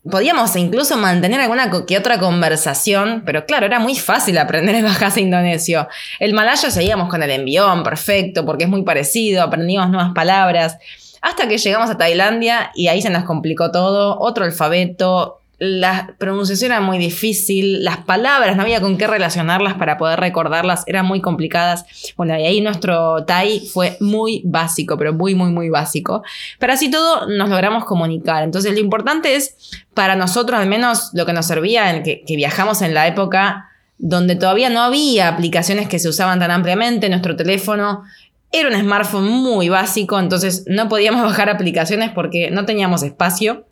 podíamos 0.09 0.55
incluso 0.55 0.97
mantener 0.97 1.39
alguna 1.39 1.71
que 1.85 1.97
otra 1.97 2.19
conversación, 2.19 3.23
pero 3.25 3.45
claro, 3.45 3.65
era 3.65 3.79
muy 3.79 3.95
fácil 3.95 4.37
aprender 4.37 4.75
el 4.75 4.83
bajase 4.83 5.21
indonesio. 5.21 5.87
El 6.19 6.33
malayo 6.33 6.69
seguíamos 6.69 7.09
con 7.09 7.23
el 7.23 7.31
envión, 7.31 7.83
perfecto, 7.83 8.45
porque 8.45 8.65
es 8.65 8.69
muy 8.69 8.83
parecido, 8.83 9.43
aprendimos 9.43 9.89
nuevas 9.89 10.13
palabras, 10.13 10.77
hasta 11.21 11.47
que 11.47 11.57
llegamos 11.57 11.89
a 11.89 11.97
Tailandia 11.97 12.71
y 12.75 12.87
ahí 12.87 13.01
se 13.01 13.09
nos 13.09 13.23
complicó 13.23 13.71
todo, 13.71 14.19
otro 14.19 14.43
alfabeto, 14.43 15.42
la 15.59 16.15
pronunciación 16.17 16.71
era 16.71 16.81
muy 16.81 16.97
difícil, 16.97 17.83
las 17.83 17.97
palabras 17.97 18.55
no 18.55 18.63
había 18.63 18.81
con 18.81 18.97
qué 18.97 19.07
relacionarlas 19.07 19.75
para 19.75 19.97
poder 19.97 20.19
recordarlas, 20.19 20.83
eran 20.87 21.05
muy 21.05 21.21
complicadas. 21.21 21.85
Bueno, 22.17 22.37
y 22.37 22.43
ahí 22.43 22.61
nuestro 22.61 23.23
Thai 23.25 23.67
fue 23.71 23.97
muy 23.99 24.41
básico, 24.45 24.97
pero 24.97 25.13
muy, 25.13 25.35
muy, 25.35 25.51
muy 25.51 25.69
básico. 25.69 26.23
Pero 26.59 26.73
así 26.73 26.89
todo 26.89 27.27
nos 27.27 27.49
logramos 27.49 27.85
comunicar. 27.85 28.43
Entonces 28.43 28.73
lo 28.73 28.79
importante 28.79 29.35
es, 29.35 29.55
para 29.93 30.15
nosotros 30.15 30.59
al 30.59 30.67
menos 30.67 31.11
lo 31.13 31.25
que 31.25 31.33
nos 31.33 31.45
servía, 31.45 31.95
en 31.95 32.03
que, 32.03 32.23
que 32.25 32.35
viajamos 32.35 32.81
en 32.81 32.93
la 32.93 33.07
época 33.07 33.69
donde 33.99 34.35
todavía 34.35 34.69
no 34.69 34.81
había 34.81 35.29
aplicaciones 35.29 35.87
que 35.87 35.99
se 35.99 36.09
usaban 36.09 36.39
tan 36.39 36.51
ampliamente, 36.51 37.07
nuestro 37.09 37.35
teléfono 37.35 38.03
era 38.51 38.69
un 38.69 38.79
smartphone 38.79 39.27
muy 39.27 39.69
básico, 39.69 40.19
entonces 40.19 40.65
no 40.67 40.89
podíamos 40.89 41.23
bajar 41.23 41.49
aplicaciones 41.49 42.11
porque 42.11 42.51
no 42.51 42.65
teníamos 42.65 43.03
espacio 43.03 43.65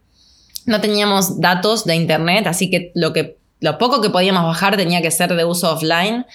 no 0.65 0.81
teníamos 0.81 1.39
datos 1.39 1.85
de 1.85 1.95
internet, 1.95 2.47
así 2.47 2.69
que 2.69 2.91
lo, 2.95 3.13
que 3.13 3.37
lo 3.59 3.77
poco 3.77 4.01
que 4.01 4.09
podíamos 4.09 4.43
bajar 4.43 4.77
tenía 4.77 5.01
que 5.01 5.11
ser 5.11 5.33
de 5.33 5.45
uso 5.45 5.71
offline. 5.71 6.25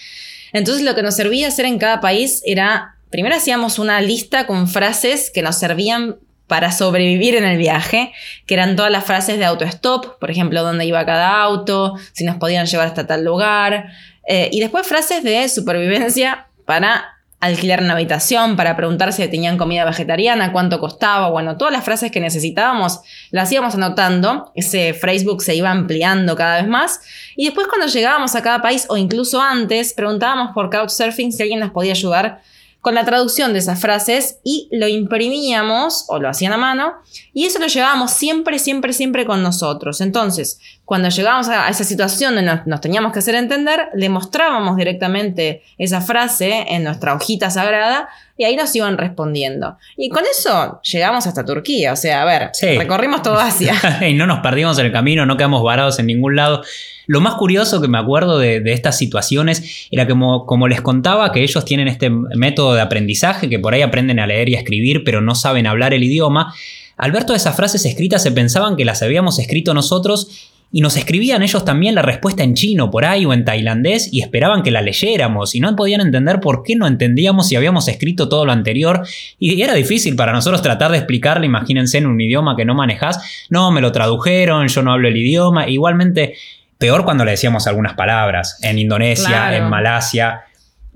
Entonces 0.53 0.85
lo 0.85 0.95
que 0.95 1.03
nos 1.03 1.15
servía 1.15 1.49
hacer 1.49 1.67
en 1.67 1.79
cada 1.79 2.01
país 2.01 2.43
era, 2.45 2.97
primero 3.11 3.37
hacíamos 3.37 3.79
una 3.79 4.01
lista 4.01 4.47
con 4.47 4.69
frases 4.69 5.31
que 5.31 5.43
nos 5.43 5.57
servían 5.57 6.17
para 6.47 6.71
sobrevivir 6.71 7.35
en 7.35 7.45
el 7.45 7.59
viaje, 7.59 8.13
que 8.47 8.55
eran 8.55 8.77
todas 8.77 8.93
las 8.93 9.05
frases 9.05 9.39
de 9.39 9.45
autostop, 9.45 10.19
por 10.21 10.31
ejemplo, 10.31 10.63
dónde 10.63 10.87
iba 10.87 11.05
cada 11.05 11.43
auto, 11.43 11.95
si 12.13 12.25
nos 12.25 12.37
podían 12.37 12.67
llevar 12.67 12.87
hasta 12.87 13.07
tal 13.07 13.25
lugar, 13.25 13.89
eh, 14.29 14.49
y 14.53 14.61
después 14.61 14.87
frases 14.87 15.25
de 15.25 15.49
supervivencia 15.49 16.47
para 16.65 17.16
alquilar 17.47 17.83
una 17.83 17.95
habitación, 17.95 18.57
para 18.57 18.77
preguntar 18.77 19.13
si 19.13 19.27
tenían 19.29 19.57
comida 19.57 19.85
vegetariana, 19.85 20.53
cuánto 20.53 20.81
costaba, 20.81 21.31
bueno, 21.31 21.57
todas 21.57 21.73
las 21.73 21.85
frases 21.85 22.11
que 22.11 22.21
necesitábamos 22.21 23.01
las 23.31 23.51
íbamos 23.51 23.75
anotando, 23.75 24.53
ese 24.55 24.95
Facebook 24.95 25.43
se 25.43 25.55
iba 25.55 25.71
ampliando 25.71 26.37
cada 26.37 26.57
vez 26.61 26.69
más 26.69 27.01
y 27.37 27.47
después 27.47 27.67
cuando 27.69 27.87
llegábamos 27.87 28.35
a 28.35 28.43
cada 28.43 28.63
país 28.63 28.87
o 28.89 28.97
incluso 28.97 29.41
antes 29.41 29.95
preguntábamos 29.95 30.53
por 30.55 30.71
Couchsurfing 30.71 31.33
si 31.33 31.43
alguien 31.43 31.61
nos 31.61 31.71
podía 31.71 31.93
ayudar 31.93 32.41
con 32.87 32.95
la 32.95 33.05
traducción 33.05 33.53
de 33.53 33.59
esas 33.59 33.81
frases 33.81 34.39
y 34.45 34.69
lo 34.71 34.87
imprimíamos 34.87 36.05
o 36.07 36.21
lo 36.21 36.29
hacían 36.29 36.53
a 36.53 36.57
mano 36.57 36.93
y 37.35 37.45
eso 37.45 37.59
lo 37.59 37.67
llevábamos 37.67 38.13
siempre, 38.13 38.61
siempre, 38.61 38.93
siempre 38.93 39.27
con 39.27 39.43
nosotros. 39.43 40.01
Entonces, 40.01 40.61
cuando 40.85 41.09
llegábamos 41.09 41.49
a 41.49 41.69
esa 41.69 41.83
situación 41.83 42.37
donde 42.37 42.63
nos, 42.65 42.81
teníamos 42.81 43.13
que 43.13 43.19
hacer 43.19 43.35
entender, 43.35 43.89
le 43.93 44.09
mostrábamos 44.09 44.77
directamente 44.77 45.65
esa 45.79 46.01
frase 46.01 46.65
en 46.69 46.85
nuestra 46.85 47.15
hojita 47.15 47.51
sagrada 47.51 48.09
y 48.37 48.45
ahí 48.45 48.57
nos 48.57 48.75
iban 48.75 48.99
respondiendo. 48.99 49.77
Y 49.97 50.09
con 50.09 50.25
eso 50.31 50.81
llegamos 50.83 51.27
hasta 51.27 51.45
Turquía, 51.45 51.93
o 51.93 51.97
sea, 51.97 52.23
a 52.23 52.25
ver, 52.25 52.51
recorrimos 52.79 53.23
toda 53.23 53.47
Asia. 53.47 53.75
y 54.09 54.15
no 54.15 54.27
nos 54.27 54.41
perdimos 54.41 54.79
en 54.79 54.87
el 54.87 54.93
camino, 54.93 55.27
no 55.27 55.37
quedamos 55.37 55.63
varados 55.63 55.99
en 55.99 56.07
ningún 56.07 56.37
lado. 56.37 56.63
Lo 57.07 57.21
más 57.21 57.35
curioso 57.35 57.81
que 57.81 57.89
me 57.89 57.99
acuerdo 57.99 58.39
de, 58.39 58.63
estas 58.73 58.99
situaciones 58.99 59.87
era 59.91 60.07
que 60.07 60.13
como, 60.13 60.45
como, 60.45 60.69
les 60.69 60.81
contaba 60.81 61.33
que 61.33 61.43
ellos 61.43 61.65
tienen 61.65 61.89
este 61.89 62.11
método 62.11 62.75
de 62.75 62.81
aprendizaje, 62.81 63.49
que 63.49 63.59
por 63.59 63.75
ahí 63.75 63.83
aprenden 63.83 64.19
a 64.19 64.27
leer 64.27 64.49
y 64.49 64.57
a 64.57 64.59
escribir, 64.59 65.05
pero 65.05 65.21
no 65.21 65.35
saben 65.35 65.67
hablar 65.67 65.95
el 65.95 66.03
idioma. 66.03 66.53
Al 66.97 67.13
ver 67.13 67.25
todas 67.25 67.43
esas 67.43 67.57
frases 67.57 67.85
escritas 67.85 68.23
se 68.23 68.33
pensaban 68.33 68.77
que 68.77 68.85
las 68.85 69.03
habíamos 69.03 69.39
escrito 69.39 69.73
nosotros 69.73 70.53
y 70.73 70.81
nos 70.81 70.97
escribían 70.97 71.43
ellos 71.43 71.65
también 71.65 71.95
la 71.95 72.03
respuesta 72.03 72.43
en 72.43 72.55
chino 72.55 72.91
por 72.91 73.05
ahí 73.05 73.25
o 73.25 73.33
en 73.33 73.45
tailandés 73.45 74.13
y 74.13 74.21
esperaban 74.21 74.63
que 74.63 74.71
la 74.71 74.83
leyéramos 74.83 75.55
y 75.55 75.61
no 75.61 75.75
podían 75.77 76.01
entender 76.01 76.41
por 76.41 76.63
qué 76.65 76.75
no 76.75 76.87
entendíamos 76.87 77.49
si 77.49 77.57
habíamos 77.57 77.89
escrito 77.89 78.29
todo 78.29 78.45
lo 78.45 78.53
anterior. 78.53 79.07
Y 79.39 79.63
era 79.63 79.75
difícil 79.75 80.17
para 80.17 80.33
nosotros 80.33 80.63
tratar 80.63 80.91
de 80.91 80.99
explicarle, 80.99 81.47
imagínense 81.47 81.99
en 81.99 82.07
un 82.07 82.21
idioma 82.21 82.57
que 82.57 82.65
no 82.65 82.75
manejás, 82.75 83.47
no, 83.49 83.71
me 83.71 83.81
lo 83.81 83.93
tradujeron, 83.93 84.67
yo 84.69 84.83
no 84.83 84.93
hablo 84.93 85.09
el 85.09 85.17
idioma, 85.17 85.69
igualmente 85.69 86.35
peor 86.79 87.05
cuando 87.05 87.25
le 87.25 87.31
decíamos 87.33 87.67
algunas 87.67 87.95
palabras 87.95 88.59
en 88.63 88.79
Indonesia, 88.79 89.57
en 89.57 89.69
Malasia, 89.71 90.43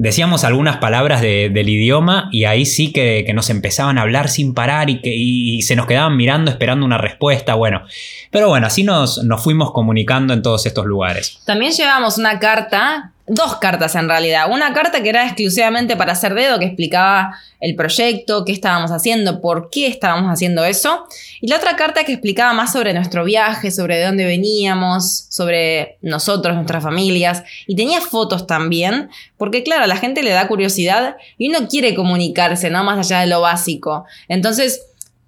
decíamos 0.01 0.45
algunas 0.45 0.79
palabras 0.79 1.21
del 1.21 1.69
idioma 1.69 2.31
y 2.33 2.45
ahí 2.45 2.65
sí 2.65 2.91
que, 2.91 3.31
nos 3.35 3.51
empezaban 3.51 3.99
a 3.99 4.03
hablar 4.03 4.31
sin 4.31 4.55
parar 4.55 4.89
y, 4.89 5.03
que, 5.03 5.63
se 5.63 5.77
nos 5.77 5.87
quedaban 5.87 6.17
mirando 6.17 6.51
esperando 6.51 6.87
una 6.87 6.97
respuesta. 6.97 7.55
Bueno, 7.55 7.83
pero 8.31 8.49
bueno, 8.49 8.67
así 8.67 8.83
nos, 8.83 9.23
nos 9.25 9.45
fuimos 9.45 9.73
comunicando 9.73 10.33
en 10.33 10.41
todos 10.41 10.65
estos 10.65 10.87
lugares. 10.87 11.41
También 11.45 11.73
llevábamos 11.73 12.17
una 12.17 12.39
carta 12.39 13.13
dos 13.31 13.57
cartas 13.57 13.95
en 13.95 14.09
realidad. 14.09 14.51
Una 14.51 14.73
carta 14.73 15.03
que 15.03 15.09
era 15.09 15.25
exclusivamente 15.25 15.97
para 15.97 16.13
hacer 16.13 16.35
dedo, 16.35 16.59
que 16.59 16.65
explicaba 16.65 17.39
el 17.61 17.77
proyecto, 17.77 18.45
qué 18.45 18.51
estábamos 18.51 18.91
haciendo, 18.91 19.41
por 19.41 19.71
qué 19.71 19.87
estábamos 19.87 20.33
haciendo 20.33 20.65
eso. 20.65 21.07
Y 21.41 21.47
la 21.47 21.57
otra 21.57 21.77
carta 21.77 22.03
que 22.03 22.13
explicaba 22.13 22.53
más 22.55 22.73
sobre 22.73 22.93
nuestro 22.93 23.25
viaje, 23.25 23.71
sobre 23.71 23.99
de 23.99 24.07
dónde 24.07 24.25
veníamos, 24.25 25.27
sobre 25.29 25.97
nosotros, 26.03 26.57
nuestras 26.57 26.83
familias. 26.83 27.45
Y 27.69 27.77
tenía 27.77 28.01
fotos 28.01 28.49
también, 28.49 29.11
porque 29.39 29.63
claro, 29.63 29.85
a 29.85 29.87
la 29.87 29.97
gente 29.97 30.25
le 30.25 30.31
da 30.31 30.49
curiosidad 30.49 31.17
y 31.39 31.51
uno 31.51 31.69
quiere 31.69 31.95
comunicarse, 31.95 32.69
¿no? 32.69 32.83
Más 32.83 32.99
allá 32.99 33.21
de 33.21 33.29
lo 33.29 33.41
básico. 33.41 34.07
Entonces, 34.27 34.83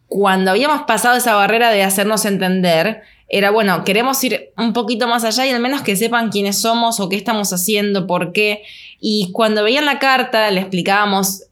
cuando 0.09 0.51
habíamos 0.51 0.83
pasado 0.83 1.17
esa 1.17 1.37
barrera 1.37 1.71
de 1.71 1.85
hacernos 1.85 2.25
entender, 2.25 3.03
era, 3.33 3.51
bueno, 3.51 3.83
queremos 3.83 4.23
ir 4.25 4.53
un 4.59 4.75
poquito 4.75 5.09
más 5.09 5.25
allá 5.25 5.47
y 5.47 5.51
al 5.51 5.61
menos 5.61 5.81
que 5.81 5.97
sepan 5.97 6.29
quiénes 6.29 6.61
somos 6.61 7.01
o 7.01 7.09
qué 7.09 7.17
estamos 7.17 7.51
haciendo, 7.55 8.07
por 8.07 8.33
qué. 8.33 8.63
Y 9.01 9.33
cuando 9.33 9.65
veían 9.65 9.87
la 9.87 9.99
carta, 9.99 10.51
le 10.51 10.61
explicábamos 10.61 11.45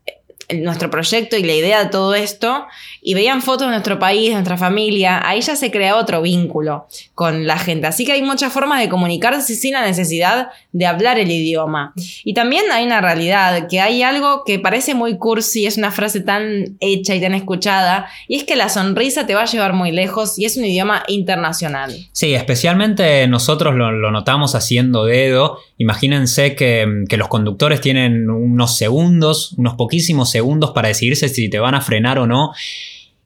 nuestro 0.54 0.90
proyecto 0.90 1.36
y 1.36 1.42
la 1.42 1.54
idea 1.54 1.84
de 1.84 1.90
todo 1.90 2.14
esto 2.14 2.66
y 3.02 3.14
veían 3.14 3.40
fotos 3.40 3.66
de 3.66 3.72
nuestro 3.72 3.98
país, 3.98 4.28
de 4.28 4.34
nuestra 4.34 4.56
familia, 4.56 5.26
ahí 5.26 5.40
ya 5.40 5.56
se 5.56 5.70
crea 5.70 5.96
otro 5.96 6.20
vínculo 6.22 6.86
con 7.14 7.46
la 7.46 7.58
gente. 7.58 7.86
Así 7.86 8.04
que 8.04 8.12
hay 8.12 8.22
muchas 8.22 8.52
formas 8.52 8.80
de 8.80 8.88
comunicarse 8.88 9.54
sin 9.54 9.72
la 9.72 9.84
necesidad 9.84 10.48
de 10.72 10.86
hablar 10.86 11.18
el 11.18 11.30
idioma. 11.30 11.94
Y 12.24 12.34
también 12.34 12.64
hay 12.70 12.84
una 12.84 13.00
realidad, 13.00 13.68
que 13.68 13.80
hay 13.80 14.02
algo 14.02 14.44
que 14.44 14.58
parece 14.58 14.94
muy 14.94 15.16
cursi, 15.16 15.66
es 15.66 15.78
una 15.78 15.90
frase 15.90 16.20
tan 16.20 16.76
hecha 16.80 17.14
y 17.14 17.20
tan 17.20 17.34
escuchada, 17.34 18.08
y 18.28 18.36
es 18.36 18.44
que 18.44 18.56
la 18.56 18.68
sonrisa 18.68 19.26
te 19.26 19.34
va 19.34 19.42
a 19.42 19.46
llevar 19.46 19.72
muy 19.72 19.92
lejos 19.92 20.38
y 20.38 20.44
es 20.44 20.56
un 20.56 20.64
idioma 20.64 21.02
internacional. 21.08 21.94
Sí, 22.12 22.34
especialmente 22.34 23.26
nosotros 23.28 23.74
lo, 23.74 24.10
notamos 24.10 24.54
haciendo 24.54 25.04
dedo. 25.04 25.58
Imagínense 25.78 26.54
que, 26.54 27.04
que 27.08 27.16
los 27.16 27.28
conductores 27.28 27.80
tienen 27.80 28.28
unos 28.28 28.76
segundos, 28.76 29.54
unos 29.56 29.74
poquísimos 29.74 30.30
segundos 30.30 30.39
para 30.72 30.88
decidirse 30.88 31.28
si 31.28 31.48
te 31.48 31.58
van 31.58 31.74
a 31.74 31.80
frenar 31.80 32.18
o 32.18 32.26
no. 32.26 32.52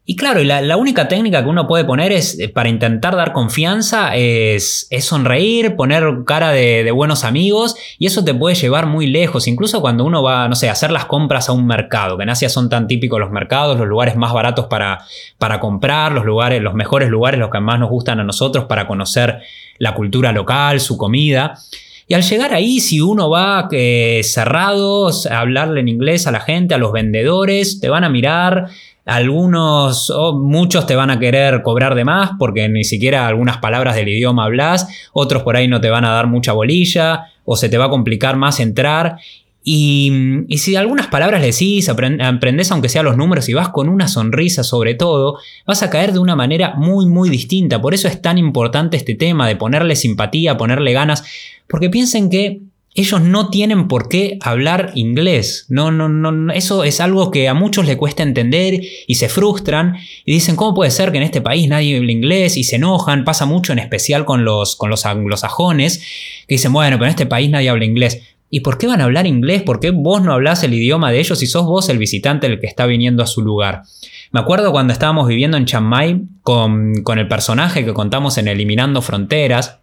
Y 0.07 0.17
claro, 0.17 0.45
la, 0.45 0.77
única 0.77 1.09
técnica 1.09 1.43
que 1.43 1.49
uno 1.49 1.67
puede 1.67 1.87
poner 1.87 2.13
es 2.13 2.39
eh, 2.39 2.51
para 2.51 2.69
intentar 2.69 3.17
dar 3.17 3.33
confianza 3.33 4.15
es, 4.15 4.87
sonreír, 5.01 5.77
poner 5.77 6.05
cara 6.27 6.51
de, 6.51 6.91
buenos 6.91 7.25
amigos 7.25 7.75
y 7.99 8.05
eso 8.05 8.23
te 8.23 8.35
puede 8.35 8.55
llevar 8.55 8.85
muy 8.85 9.07
lejos. 9.07 9.49
Incluso 9.49 9.81
cuando 9.81 10.05
uno 10.05 10.23
va, 10.23 10.47
no 10.47 10.57
sé, 10.57 10.69
a 10.69 10.73
hacer 10.73 10.91
las 10.91 11.07
compras 11.07 11.49
a 11.49 11.53
un 11.53 11.67
mercado, 11.67 12.19
que 12.19 12.25
en 12.25 12.29
Asia 12.29 12.51
son 12.51 12.69
tan 12.69 12.87
típicos 12.87 13.19
los 13.19 13.31
mercados, 13.31 13.79
los 13.79 13.89
lugares 13.89 14.15
más 14.15 14.35
baratos 14.35 14.67
para, 14.67 15.07
para 15.39 15.59
comprar, 15.59 16.13
los 16.13 16.27
lugares, 16.27 16.61
los 16.61 16.75
mejores 16.75 17.09
lugares, 17.09 17.41
los 17.41 17.49
que 17.49 17.61
más 17.61 17.81
nos 17.81 17.89
gustan 17.89 18.21
a 18.21 18.25
nosotros 18.25 18.67
para 18.67 18.87
conocer 18.87 19.41
la 19.79 19.95
cultura 19.95 20.33
local, 20.33 20.81
su 20.81 20.99
comida. 20.99 21.59
Y 22.07 22.15
al 22.15 22.23
llegar 22.23 22.53
ahí, 22.53 22.81
si 22.81 23.01
uno 23.01 23.31
va 23.31 23.69
eh, 23.73 24.21
cerrado 24.23 25.09
a 25.09 25.41
hablarle 25.41 25.81
en 25.81 25.89
inglés 25.89 26.27
a 26.27 26.33
la 26.33 26.41
gente, 26.41 26.75
a 26.75 26.79
los 26.79 26.93
vendedores, 26.93 27.81
te 27.81 27.89
van 27.89 28.05
a 28.05 28.11
mirar, 28.11 28.69
algunos 29.07 30.11
o 30.11 30.39
muchos 30.39 30.87
te 30.87 30.97
van 30.97 31.11
a 31.11 31.19
querer 31.19 31.63
cobrar 31.63 31.95
de 31.95 32.05
más 32.05 32.33
porque 32.39 32.69
ni 32.69 32.85
siquiera 32.85 33.27
algunas 33.27 33.59
palabras 33.59 33.97
del 33.97 34.09
idioma 34.09 34.45
hablas, 34.45 34.89
otros 35.13 35.43
por 35.43 35.57
ahí 35.57 35.69
no 35.69 35.81
te 35.81 35.91
van 35.91 36.05
a 36.05 36.11
dar 36.11 36.27
mucha 36.27 36.53
bolilla 36.53 37.27
o 37.45 37.57
se 37.57 37.69
te 37.69 37.79
va 37.79 37.87
a 37.87 37.91
complicar 37.91 38.37
más 38.37 38.61
entrar. 38.61 39.19
Y, 39.67 40.45
si 40.59 40.77
algunas 40.77 41.07
palabras 41.07 41.41
le 41.41 41.47
decís, 41.47 41.89
aprendes 41.89 42.71
aunque 42.71 42.91
sea 42.91 43.03
los 43.03 43.17
números 43.17 43.49
y 43.49 43.55
vas 43.55 43.71
con 43.71 43.89
una 43.89 44.09
sonrisa 44.09 44.63
sobre 44.63 44.95
todo, 44.95 45.39
vas 45.67 45.83
a 45.83 45.89
caer 45.89 46.13
de 46.13 46.19
una 46.19 46.37
manera 46.37 46.75
muy 46.77 47.07
muy 47.07 47.31
distinta. 47.31 47.81
Por 47.81 47.95
eso 47.95 48.07
es 48.07 48.21
tan 48.21 48.37
importante 48.37 48.99
este 48.99 49.15
tema 49.15 49.49
de 49.49 49.57
ponerle 49.57 49.97
simpatía, 49.97 50.59
ponerle 50.59 50.93
ganas, 50.93 51.25
porque 51.67 51.89
piensen 51.89 52.29
que 52.29 52.61
ellos 52.95 53.23
no 53.23 53.51
tienen 53.51 53.89
por 53.89 54.09
qué 54.09 54.39
hablar 54.41 54.93
inglés. 54.95 55.67
No, 55.69 55.91
no, 55.91 56.09
no, 56.09 56.53
eso 56.53 56.85
es 56.85 57.01
algo 57.01 57.31
que 57.31 57.49
a 57.49 57.55
muchos 57.55 57.87
les 57.87 57.97
cuesta 57.97 58.23
entender 58.23 58.81
y 59.07 59.15
se 59.17 59.29
frustran 59.29 59.97
y 60.25 60.33
dicen, 60.35 60.55
¿cómo 60.57 60.75
puede 60.75 60.93
ser 60.93 61.11
que 61.11 61.17
en 61.17 61.25
este 61.25 61.41
país 61.41 61.67
nadie 61.69 61.97
hable 61.97 62.13
inglés? 62.13 62.57
Y 62.57 62.65
se 62.65 62.77
enojan, 62.77 63.25
pasa 63.25 63.47
mucho 63.47 63.73
en 63.73 63.81
especial 63.81 64.25
con 64.25 64.45
los, 64.45 64.77
con 64.77 64.91
los 64.91 65.07
anglosajones, 65.07 65.99
que 66.47 66.55
dicen, 66.55 66.73
bueno, 66.73 66.97
pero 66.97 67.07
en 67.07 67.11
este 67.11 67.27
país 67.27 67.51
nadie 67.51 67.71
habla 67.71 67.85
inglés. 67.85 68.23
¿Y 68.55 68.61
por 68.61 68.79
qué 68.79 68.87
van 68.87 69.01
a 69.01 69.05
hablar 69.05 69.27
inglés? 69.27 69.63
¿Por 69.63 69.81
qué 69.81 69.91
vos 69.91 70.23
no 70.23 70.33
hablas 70.33 70.63
el 70.63 70.73
idioma 70.73 71.11
de 71.11 71.19
ellos 71.19 71.43
y 71.43 71.49
sos 71.49 71.67
vos 71.67 71.89
el 71.89 71.99
visitante 71.99 72.47
el 72.47 72.61
que 72.61 72.69
está 72.69 72.87
viniendo 72.87 73.21
a 73.21 73.27
su 73.27 73.43
lugar? 73.43 73.83
Me 74.31 74.39
acuerdo 74.39 74.71
cuando 74.71 74.93
estábamos 74.93 75.27
viviendo 75.27 75.57
en 75.57 75.65
Chiang 75.65 75.83
Mai 75.83 76.21
con, 76.43 77.03
con 77.03 77.19
el 77.19 77.27
personaje 77.27 77.85
que 77.85 77.93
contamos 77.93 78.39
en 78.39 78.47
Eliminando 78.47 79.03
Fronteras, 79.03 79.81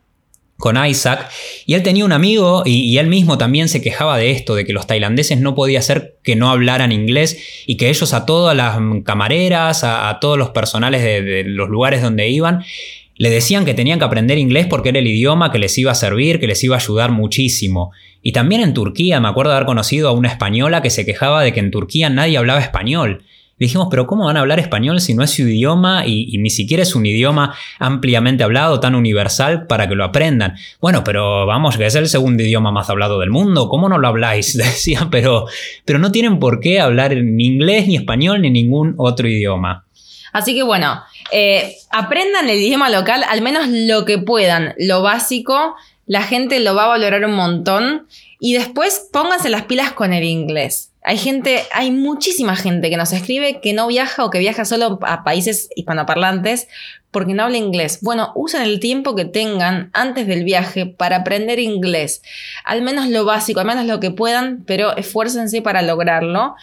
con 0.55 0.77
Isaac, 0.85 1.29
y 1.65 1.73
él 1.73 1.83
tenía 1.83 2.05
un 2.05 2.13
amigo 2.13 2.63
y, 2.65 2.97
él 2.97 3.07
mismo 3.07 3.37
también 3.37 3.67
se 3.67 3.81
quejaba 3.81 4.17
de 4.17 4.31
esto, 4.31 4.55
de 4.55 4.63
que 4.63 4.71
los 4.71 4.87
tailandeses 4.87 5.41
no 5.41 5.53
podía 5.53 5.81
ser 5.81 6.19
que 6.23 6.37
no 6.37 6.49
hablaran 6.49 6.93
inglés 6.93 7.65
y 7.67 7.75
que 7.75 7.89
ellos 7.89 8.13
a 8.13 8.25
todas 8.25 8.55
las 8.55 8.77
camareras, 9.03 9.83
a, 9.83 10.17
todos 10.21 10.37
los 10.37 10.51
personales 10.51 11.01
de, 11.01 11.43
los 11.45 11.67
lugares 11.67 12.01
donde 12.01 12.29
iban, 12.29 12.63
le 13.21 13.29
decían 13.29 13.65
que 13.65 13.75
tenían 13.75 13.99
que 13.99 14.05
aprender 14.05 14.39
inglés 14.39 14.65
porque 14.65 14.89
era 14.89 14.97
el 14.97 15.05
idioma 15.05 15.51
que 15.51 15.59
les 15.59 15.77
iba 15.77 15.91
a 15.91 15.95
servir, 15.95 16.39
que 16.39 16.47
les 16.47 16.63
iba 16.63 16.75
a 16.75 16.79
ayudar 16.79 17.11
muchísimo. 17.11 17.91
Y 18.23 18.31
también 18.31 18.61
en 18.61 18.73
Turquía, 18.73 19.19
me 19.19 19.27
acuerdo 19.27 19.51
haber 19.51 19.67
conocido 19.67 20.09
a 20.09 20.11
una 20.11 20.27
española 20.27 20.81
que 20.81 20.89
se 20.89 21.05
quejaba 21.05 21.43
de 21.43 21.53
que 21.53 21.59
en 21.59 21.69
Turquía 21.69 22.09
nadie 22.09 22.39
hablaba 22.39 22.59
español 22.61 23.23
dijimos, 23.65 23.89
pero 23.91 24.07
¿cómo 24.07 24.25
van 24.25 24.37
a 24.37 24.39
hablar 24.39 24.59
español 24.59 24.99
si 25.01 25.13
no 25.13 25.21
es 25.21 25.29
su 25.29 25.43
idioma 25.43 26.07
y, 26.07 26.35
ni 26.39 26.49
siquiera 26.49 26.81
es 26.81 26.95
un 26.95 27.05
idioma 27.05 27.53
ampliamente 27.77 28.43
hablado, 28.43 28.79
tan 28.79 28.95
universal 28.95 29.67
para 29.67 29.87
que 29.87 29.93
lo 29.93 30.03
aprendan? 30.03 30.55
Bueno, 30.81 31.03
pero 31.03 31.45
vamos, 31.45 31.77
que 31.77 31.85
es 31.85 31.93
el 31.93 32.09
segundo 32.09 32.41
idioma 32.41 32.71
más 32.71 32.89
hablado 32.89 33.19
del 33.19 33.29
mundo, 33.29 33.69
¿cómo 33.69 33.87
no 33.87 33.99
lo 33.99 34.07
habláis? 34.07 34.57
Decían, 34.57 35.11
pero, 35.11 35.45
pero 35.85 35.99
no 35.99 36.11
tienen 36.11 36.39
por 36.39 36.59
qué 36.59 36.79
hablar 36.79 37.15
ni 37.15 37.45
inglés, 37.45 37.85
ni 37.87 37.97
español, 37.97 38.41
ni 38.41 38.49
ningún 38.49 38.95
otro 38.97 39.27
idioma. 39.27 39.85
Así 40.31 40.53
que 40.53 40.63
bueno, 40.63 41.01
eh, 41.31 41.75
aprendan 41.89 42.49
el 42.49 42.59
idioma 42.59 42.89
local, 42.89 43.23
al 43.27 43.41
menos 43.41 43.67
lo 43.67 44.05
que 44.05 44.17
puedan, 44.17 44.73
lo 44.77 45.01
básico, 45.01 45.75
la 46.05 46.23
gente 46.23 46.59
lo 46.59 46.75
va 46.75 46.85
a 46.85 46.89
valorar 46.89 47.23
un 47.25 47.33
montón 47.33 48.07
y 48.39 48.53
después 48.53 49.07
pónganse 49.11 49.49
las 49.49 49.63
pilas 49.63 49.91
con 49.91 50.13
el 50.13 50.23
inglés. 50.23 50.91
Hay 51.03 51.17
gente, 51.17 51.63
hay 51.71 51.89
muchísima 51.89 52.55
gente 52.55 52.89
que 52.89 52.97
nos 52.97 53.11
escribe 53.11 53.59
que 53.59 53.73
no 53.73 53.87
viaja 53.87 54.23
o 54.23 54.29
que 54.29 54.39
viaja 54.39 54.65
solo 54.65 54.99
a 55.01 55.23
países 55.23 55.69
hispanoparlantes 55.75 56.67
porque 57.11 57.33
no 57.33 57.43
habla 57.43 57.57
inglés. 57.57 57.99
Bueno, 58.01 58.31
usen 58.35 58.61
el 58.61 58.79
tiempo 58.79 59.15
que 59.15 59.25
tengan 59.25 59.89
antes 59.93 60.27
del 60.27 60.43
viaje 60.43 60.85
para 60.85 61.17
aprender 61.17 61.59
inglés. 61.59 62.21
Al 62.63 62.81
menos 62.81 63.07
lo 63.07 63.25
básico, 63.25 63.59
al 63.59 63.65
menos 63.65 63.85
lo 63.85 63.99
que 63.99 64.11
puedan, 64.11 64.63
pero 64.65 64.95
esfuércense 64.95 65.61
para 65.61 65.81
lograrlo. 65.81 66.55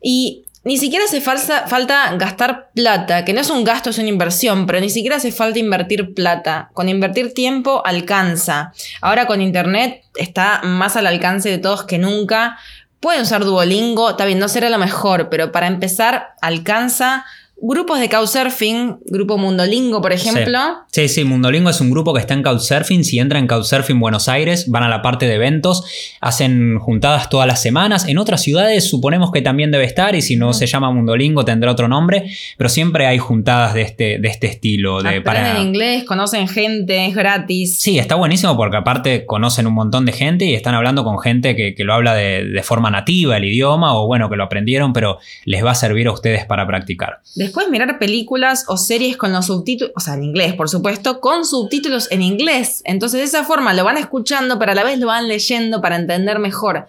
Y 0.00 0.44
ni 0.64 0.76
siquiera 0.76 1.04
hace 1.04 1.20
falta, 1.20 2.14
gastar 2.16 2.70
plata, 2.72 3.24
que 3.24 3.32
no 3.32 3.40
es 3.40 3.50
un 3.50 3.64
gasto, 3.64 3.90
es 3.90 3.98
una 3.98 4.08
inversión, 4.08 4.66
pero 4.66 4.80
ni 4.80 4.90
siquiera 4.90 5.16
hace 5.16 5.32
falta 5.32 5.58
invertir 5.58 6.14
plata. 6.14 6.70
Con 6.72 6.88
invertir 6.88 7.34
tiempo 7.34 7.82
alcanza. 7.84 8.72
Ahora 9.00 9.26
con 9.26 9.40
internet 9.40 10.04
está 10.14 10.60
más 10.62 10.96
al 10.96 11.08
alcance 11.08 11.48
de 11.48 11.58
todos 11.58 11.84
que 11.84 11.98
nunca. 11.98 12.58
Pueden 13.00 13.22
usar 13.22 13.44
Duolingo, 13.44 14.10
está 14.10 14.24
bien, 14.24 14.38
no 14.38 14.48
será 14.48 14.70
lo 14.70 14.78
mejor, 14.78 15.28
pero 15.28 15.50
para 15.50 15.66
empezar 15.66 16.34
alcanza 16.40 17.24
grupos 17.62 18.00
de 18.00 18.08
Couchsurfing, 18.08 18.98
grupo 19.06 19.38
Mundolingo, 19.38 20.02
por 20.02 20.12
ejemplo. 20.12 20.58
Sí. 20.90 21.08
sí. 21.08 21.24
Mundolingo 21.24 21.70
es 21.70 21.80
un 21.80 21.92
grupo 21.92 22.12
que 22.12 22.18
está 22.18 22.34
en 22.34 22.42
Couchsurfing. 22.42 23.04
Si 23.04 23.20
entran 23.20 23.42
en 23.42 23.48
Couchsurfing 23.48 24.00
Buenos 24.00 24.28
Aires, 24.28 24.68
van 24.68 24.82
a 24.82 24.88
la 24.88 25.00
parte 25.00 25.26
de 25.26 25.34
eventos, 25.34 25.84
hacen 26.20 26.80
juntadas 26.80 27.28
todas 27.30 27.46
las 27.46 27.62
semanas. 27.62 28.08
En 28.08 28.18
otras 28.18 28.42
ciudades 28.42 28.90
suponemos 28.90 29.30
que 29.30 29.42
también 29.42 29.70
debe 29.70 29.84
estar, 29.84 30.16
y 30.16 30.22
si 30.22 30.34
no 30.34 30.52
se 30.52 30.66
llama 30.66 30.90
Mundolingo 30.90 31.44
tendrá 31.44 31.70
otro 31.70 31.86
nombre, 31.86 32.32
pero 32.58 32.68
siempre 32.68 33.06
hay 33.06 33.18
juntadas 33.18 33.74
de 33.74 33.82
este, 33.82 34.18
de 34.18 34.28
este 34.28 34.48
estilo. 34.48 35.00
De, 35.00 35.18
Aprenden 35.18 35.62
inglés, 35.62 36.02
conocen 36.02 36.48
gente, 36.48 37.06
es 37.06 37.14
gratis. 37.14 37.78
Sí, 37.78 37.98
está 37.98 38.16
buenísimo 38.16 38.56
porque 38.56 38.78
aparte 38.78 39.24
conocen 39.24 39.68
un 39.68 39.74
montón 39.74 40.04
de 40.04 40.12
gente 40.12 40.46
y 40.46 40.54
están 40.54 40.74
hablando 40.74 41.04
con 41.04 41.20
gente 41.20 41.54
que, 41.54 41.74
lo 41.84 41.94
habla 41.94 42.14
de, 42.14 42.60
forma 42.64 42.90
nativa 42.90 43.36
el 43.36 43.44
idioma, 43.44 43.94
o 43.94 44.06
bueno, 44.06 44.28
que 44.28 44.36
lo 44.36 44.44
aprendieron, 44.44 44.92
pero 44.92 45.18
les 45.44 45.64
va 45.64 45.72
a 45.72 45.74
servir 45.76 46.08
a 46.08 46.12
ustedes 46.12 46.44
para 46.44 46.66
practicar 46.66 47.20
puedes 47.52 47.70
mirar 47.70 47.98
películas 47.98 48.64
o 48.68 48.76
series 48.76 49.16
con 49.16 49.32
los 49.32 49.46
subtítulos, 49.46 49.92
o 49.96 50.00
sea, 50.00 50.14
en 50.14 50.24
inglés, 50.24 50.54
por 50.54 50.68
supuesto, 50.68 51.20
con 51.20 51.44
subtítulos 51.44 52.10
en 52.10 52.22
inglés. 52.22 52.82
Entonces, 52.84 53.20
de 53.20 53.24
esa 53.24 53.44
forma 53.44 53.74
lo 53.74 53.84
van 53.84 53.98
escuchando, 53.98 54.58
pero 54.58 54.72
a 54.72 54.74
la 54.74 54.84
vez 54.84 54.98
lo 54.98 55.06
van 55.06 55.28
leyendo 55.28 55.80
para 55.80 55.96
entender 55.96 56.38
mejor. 56.38 56.86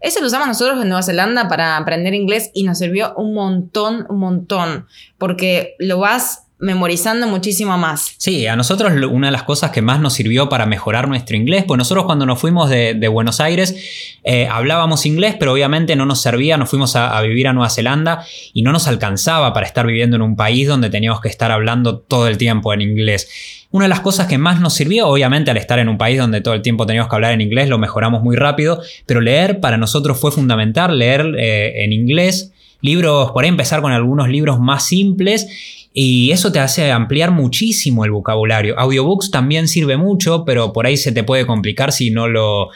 Eso 0.00 0.20
lo 0.20 0.26
usamos 0.26 0.48
nosotros 0.48 0.82
en 0.82 0.88
Nueva 0.88 1.02
Zelanda 1.02 1.48
para 1.48 1.76
aprender 1.76 2.12
inglés 2.12 2.50
y 2.54 2.64
nos 2.64 2.78
sirvió 2.78 3.14
un 3.16 3.34
montón, 3.34 4.04
un 4.08 4.18
montón, 4.18 4.86
porque 5.16 5.76
lo 5.78 5.98
vas 5.98 6.46
memorizando 6.62 7.26
muchísimo 7.26 7.76
más. 7.76 8.14
Sí, 8.18 8.46
a 8.46 8.54
nosotros 8.54 8.92
una 9.10 9.26
de 9.26 9.32
las 9.32 9.42
cosas 9.42 9.72
que 9.72 9.82
más 9.82 10.00
nos 10.00 10.14
sirvió 10.14 10.48
para 10.48 10.64
mejorar 10.64 11.08
nuestro 11.08 11.36
inglés, 11.36 11.64
pues 11.66 11.76
nosotros 11.76 12.06
cuando 12.06 12.24
nos 12.24 12.40
fuimos 12.40 12.70
de, 12.70 13.08
Buenos 13.08 13.40
Aires 13.40 13.74
eh, 14.22 14.46
hablábamos 14.48 15.04
inglés, 15.04 15.34
pero 15.38 15.52
obviamente 15.52 15.96
no 15.96 16.06
nos 16.06 16.22
servía, 16.22 16.56
nos 16.56 16.70
fuimos 16.70 16.94
a, 16.94 17.20
vivir 17.20 17.48
a 17.48 17.52
Nueva 17.52 17.68
Zelanda 17.68 18.24
y 18.54 18.62
no 18.62 18.70
nos 18.70 18.86
alcanzaba 18.86 19.52
para 19.52 19.66
estar 19.66 19.84
viviendo 19.84 20.14
en 20.14 20.22
un 20.22 20.36
país 20.36 20.68
donde 20.68 20.88
teníamos 20.88 21.20
que 21.20 21.28
estar 21.28 21.50
hablando 21.50 21.98
todo 21.98 22.28
el 22.28 22.38
tiempo 22.38 22.72
en 22.72 22.80
inglés. 22.80 23.28
Una 23.72 23.86
de 23.86 23.88
las 23.88 24.00
cosas 24.00 24.28
que 24.28 24.38
más 24.38 24.60
nos 24.60 24.74
sirvió, 24.74 25.08
obviamente 25.08 25.50
al 25.50 25.56
estar 25.56 25.80
en 25.80 25.88
un 25.88 25.98
país 25.98 26.16
donde 26.16 26.42
todo 26.42 26.54
el 26.54 26.62
tiempo 26.62 26.86
teníamos 26.86 27.10
que 27.10 27.16
hablar 27.16 27.32
en 27.32 27.40
inglés, 27.40 27.68
lo 27.68 27.78
mejoramos 27.78 28.22
muy 28.22 28.36
rápido, 28.36 28.80
pero 29.04 29.20
leer 29.20 29.58
para 29.58 29.78
nosotros 29.78 30.20
fue 30.20 30.30
fundamental, 30.30 30.96
leer 30.96 31.26
eh, 31.36 31.82
en 31.84 31.92
inglés, 31.92 32.52
libros, 32.80 33.32
por 33.32 33.42
ahí 33.42 33.48
empezar 33.48 33.82
con 33.82 33.90
algunos 33.90 34.28
libros 34.28 34.60
más 34.60 34.86
simples 34.86 35.81
y 35.94 36.30
eso 36.30 36.52
te 36.52 36.58
hace 36.58 36.90
ampliar 36.90 37.30
muchísimo 37.30 38.04
el 38.04 38.10
vocabulario. 38.10 38.78
Audiobooks 38.78 39.30
también 39.30 39.68
sirve 39.68 39.96
mucho, 39.96 40.44
pero 40.44 40.72
por 40.72 40.86
ahí 40.86 40.96
se 40.96 41.12
te 41.12 41.22
puede 41.22 41.46
complicar 41.46 41.92
si 41.92 42.10
no 42.10 42.28
lo, 42.28 42.70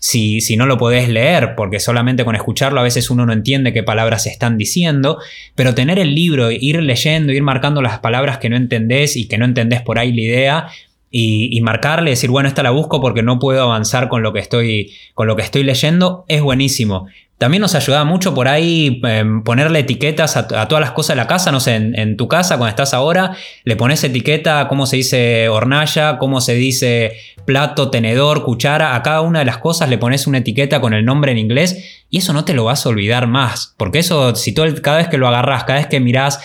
si, 0.00 0.40
si, 0.40 0.56
no 0.56 0.66
lo 0.66 0.76
podés 0.76 1.08
leer, 1.08 1.54
porque 1.56 1.80
solamente 1.80 2.24
con 2.24 2.34
escucharlo 2.34 2.80
a 2.80 2.82
veces 2.82 3.10
uno 3.10 3.24
no 3.24 3.32
entiende 3.32 3.72
qué 3.72 3.82
palabras 3.82 4.24
se 4.24 4.30
están 4.30 4.58
diciendo, 4.58 5.18
pero 5.54 5.74
tener 5.74 5.98
el 5.98 6.14
libro, 6.14 6.50
ir 6.50 6.82
leyendo, 6.82 7.32
ir 7.32 7.42
marcando 7.42 7.80
las 7.80 8.00
palabras 8.00 8.38
que 8.38 8.50
no 8.50 8.56
entendés 8.56 9.16
y 9.16 9.28
que 9.28 9.38
no 9.38 9.46
entendés 9.46 9.80
por 9.80 9.98
ahí 9.98 10.12
la 10.12 10.20
idea. 10.20 10.66
Y, 11.10 11.56
y 11.56 11.62
marcarle, 11.62 12.10
decir, 12.10 12.28
bueno, 12.28 12.50
esta 12.50 12.62
la 12.62 12.68
busco 12.68 13.00
porque 13.00 13.22
no 13.22 13.38
puedo 13.38 13.62
avanzar 13.62 14.10
con 14.10 14.22
lo 14.22 14.34
que 14.34 14.40
estoy, 14.40 14.92
con 15.14 15.26
lo 15.26 15.36
que 15.36 15.42
estoy 15.42 15.62
leyendo, 15.62 16.26
es 16.28 16.42
buenísimo. 16.42 17.06
También 17.38 17.60
nos 17.60 17.76
ayuda 17.76 18.02
mucho 18.04 18.34
por 18.34 18.48
ahí 18.48 19.00
em, 19.04 19.44
ponerle 19.44 19.78
etiquetas 19.78 20.36
a, 20.36 20.48
todas 20.48 20.80
las 20.80 20.90
cosas 20.90 21.14
de 21.14 21.22
la 21.22 21.28
casa. 21.28 21.52
No 21.52 21.60
sé, 21.60 21.76
en, 21.76 22.16
tu 22.16 22.26
casa, 22.26 22.56
cuando 22.58 22.70
estás 22.70 22.94
ahora, 22.94 23.36
le 23.62 23.76
pones 23.76 24.02
etiqueta, 24.02 24.66
cómo 24.68 24.86
se 24.86 24.96
dice 24.96 25.48
hornalla, 25.48 26.18
cómo 26.18 26.40
se 26.40 26.54
dice 26.54 27.12
plato, 27.44 27.90
tenedor, 27.90 28.44
cuchara. 28.44 28.96
A 28.96 29.02
cada 29.04 29.20
una 29.20 29.38
de 29.38 29.44
las 29.44 29.58
cosas 29.58 29.88
le 29.88 29.98
pones 29.98 30.26
una 30.26 30.38
etiqueta 30.38 30.80
con 30.80 30.94
el 30.94 31.04
nombre 31.04 31.30
en 31.30 31.38
inglés 31.38 32.04
y 32.10 32.18
eso 32.18 32.32
no 32.32 32.44
te 32.44 32.54
lo 32.54 32.64
vas 32.64 32.84
a 32.84 32.88
olvidar 32.88 33.28
más. 33.28 33.72
Porque 33.76 34.00
eso, 34.00 34.34
si 34.34 34.52
todo 34.52 34.66
cada 34.82 34.96
vez 34.96 35.08
que 35.08 35.16
lo 35.16 35.28
agarras, 35.28 35.62
cada 35.62 35.78
vez 35.78 35.86
que 35.86 36.00
mirás 36.00 36.40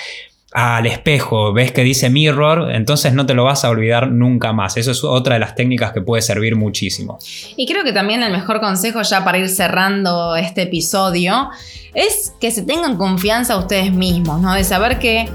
al 0.53 0.85
espejo, 0.85 1.51
ves 1.51 1.71
que 1.71 1.83
dice 1.83 2.09
mirror, 2.09 2.71
entonces 2.71 3.13
no 3.13 3.25
te 3.25 3.33
lo 3.33 3.43
vas 3.43 3.65
a 3.65 3.69
olvidar 3.69 4.11
nunca 4.11 4.53
más. 4.53 4.77
Eso 4.77 4.91
es 4.91 5.03
otra 5.03 5.33
de 5.33 5.39
las 5.39 5.55
técnicas 5.55 5.93
que 5.93 6.01
puede 6.01 6.21
servir 6.21 6.55
muchísimo. 6.55 7.17
Y 7.57 7.65
creo 7.67 7.83
que 7.83 7.91
también 7.91 8.21
el 8.21 8.31
mejor 8.31 8.59
consejo 8.59 9.01
ya 9.01 9.23
para 9.23 9.39
ir 9.39 9.49
cerrando 9.49 10.35
este 10.35 10.63
episodio 10.63 11.49
es 11.95 12.33
que 12.39 12.51
se 12.51 12.63
tengan 12.63 12.97
confianza 12.97 13.57
ustedes 13.57 13.91
mismos, 13.91 14.41
¿no? 14.41 14.53
De 14.53 14.63
saber 14.63 14.99
que 14.99 15.27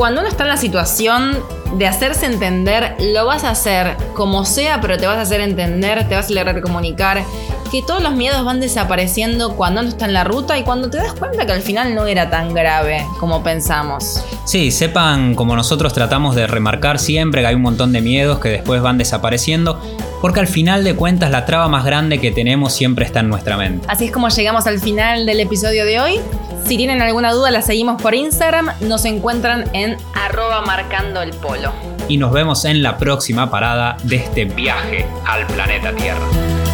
cuando 0.00 0.22
uno 0.22 0.30
está 0.30 0.44
en 0.44 0.48
la 0.48 0.56
situación 0.56 1.38
de 1.74 1.86
hacerse 1.86 2.24
entender, 2.24 2.96
lo 3.12 3.26
vas 3.26 3.44
a 3.44 3.50
hacer 3.50 3.98
como 4.14 4.46
sea, 4.46 4.80
pero 4.80 4.96
te 4.96 5.06
vas 5.06 5.18
a 5.18 5.20
hacer 5.20 5.42
entender, 5.42 6.08
te 6.08 6.14
vas 6.14 6.30
a 6.30 6.32
lograr 6.32 6.58
comunicar, 6.62 7.22
que 7.70 7.82
todos 7.82 8.02
los 8.02 8.14
miedos 8.14 8.42
van 8.42 8.60
desapareciendo 8.60 9.56
cuando 9.56 9.82
uno 9.82 9.90
está 9.90 10.06
en 10.06 10.14
la 10.14 10.24
ruta 10.24 10.56
y 10.56 10.62
cuando 10.62 10.88
te 10.88 10.96
das 10.96 11.12
cuenta 11.12 11.44
que 11.44 11.52
al 11.52 11.60
final 11.60 11.94
no 11.94 12.06
era 12.06 12.30
tan 12.30 12.54
grave 12.54 13.06
como 13.18 13.42
pensamos. 13.42 14.24
Sí, 14.46 14.70
sepan 14.70 15.34
como 15.34 15.54
nosotros 15.54 15.92
tratamos 15.92 16.34
de 16.34 16.46
remarcar 16.46 16.98
siempre 16.98 17.42
que 17.42 17.48
hay 17.48 17.54
un 17.54 17.62
montón 17.62 17.92
de 17.92 18.00
miedos 18.00 18.38
que 18.38 18.48
después 18.48 18.80
van 18.80 18.96
desapareciendo, 18.96 19.82
porque 20.22 20.40
al 20.40 20.48
final 20.48 20.82
de 20.82 20.96
cuentas 20.96 21.30
la 21.30 21.44
traba 21.44 21.68
más 21.68 21.84
grande 21.84 22.18
que 22.18 22.30
tenemos 22.30 22.72
siempre 22.72 23.04
está 23.04 23.20
en 23.20 23.28
nuestra 23.28 23.58
mente. 23.58 23.86
Así 23.86 24.06
es 24.06 24.12
como 24.12 24.30
llegamos 24.30 24.66
al 24.66 24.80
final 24.80 25.26
del 25.26 25.40
episodio 25.40 25.84
de 25.84 26.00
hoy. 26.00 26.20
Si 26.64 26.76
tienen 26.76 27.02
alguna 27.02 27.32
duda 27.32 27.50
la 27.50 27.62
seguimos 27.62 28.00
por 28.00 28.14
Instagram, 28.14 28.70
nos 28.80 29.04
encuentran 29.04 29.64
en 29.72 29.96
arroba 30.14 30.60
marcando 30.62 31.20
el 31.22 31.30
polo. 31.30 31.72
Y 32.08 32.16
nos 32.16 32.32
vemos 32.32 32.64
en 32.64 32.82
la 32.82 32.98
próxima 32.98 33.50
parada 33.50 33.96
de 34.04 34.16
este 34.16 34.44
viaje 34.44 35.06
al 35.26 35.46
planeta 35.46 35.92
Tierra. 35.92 36.69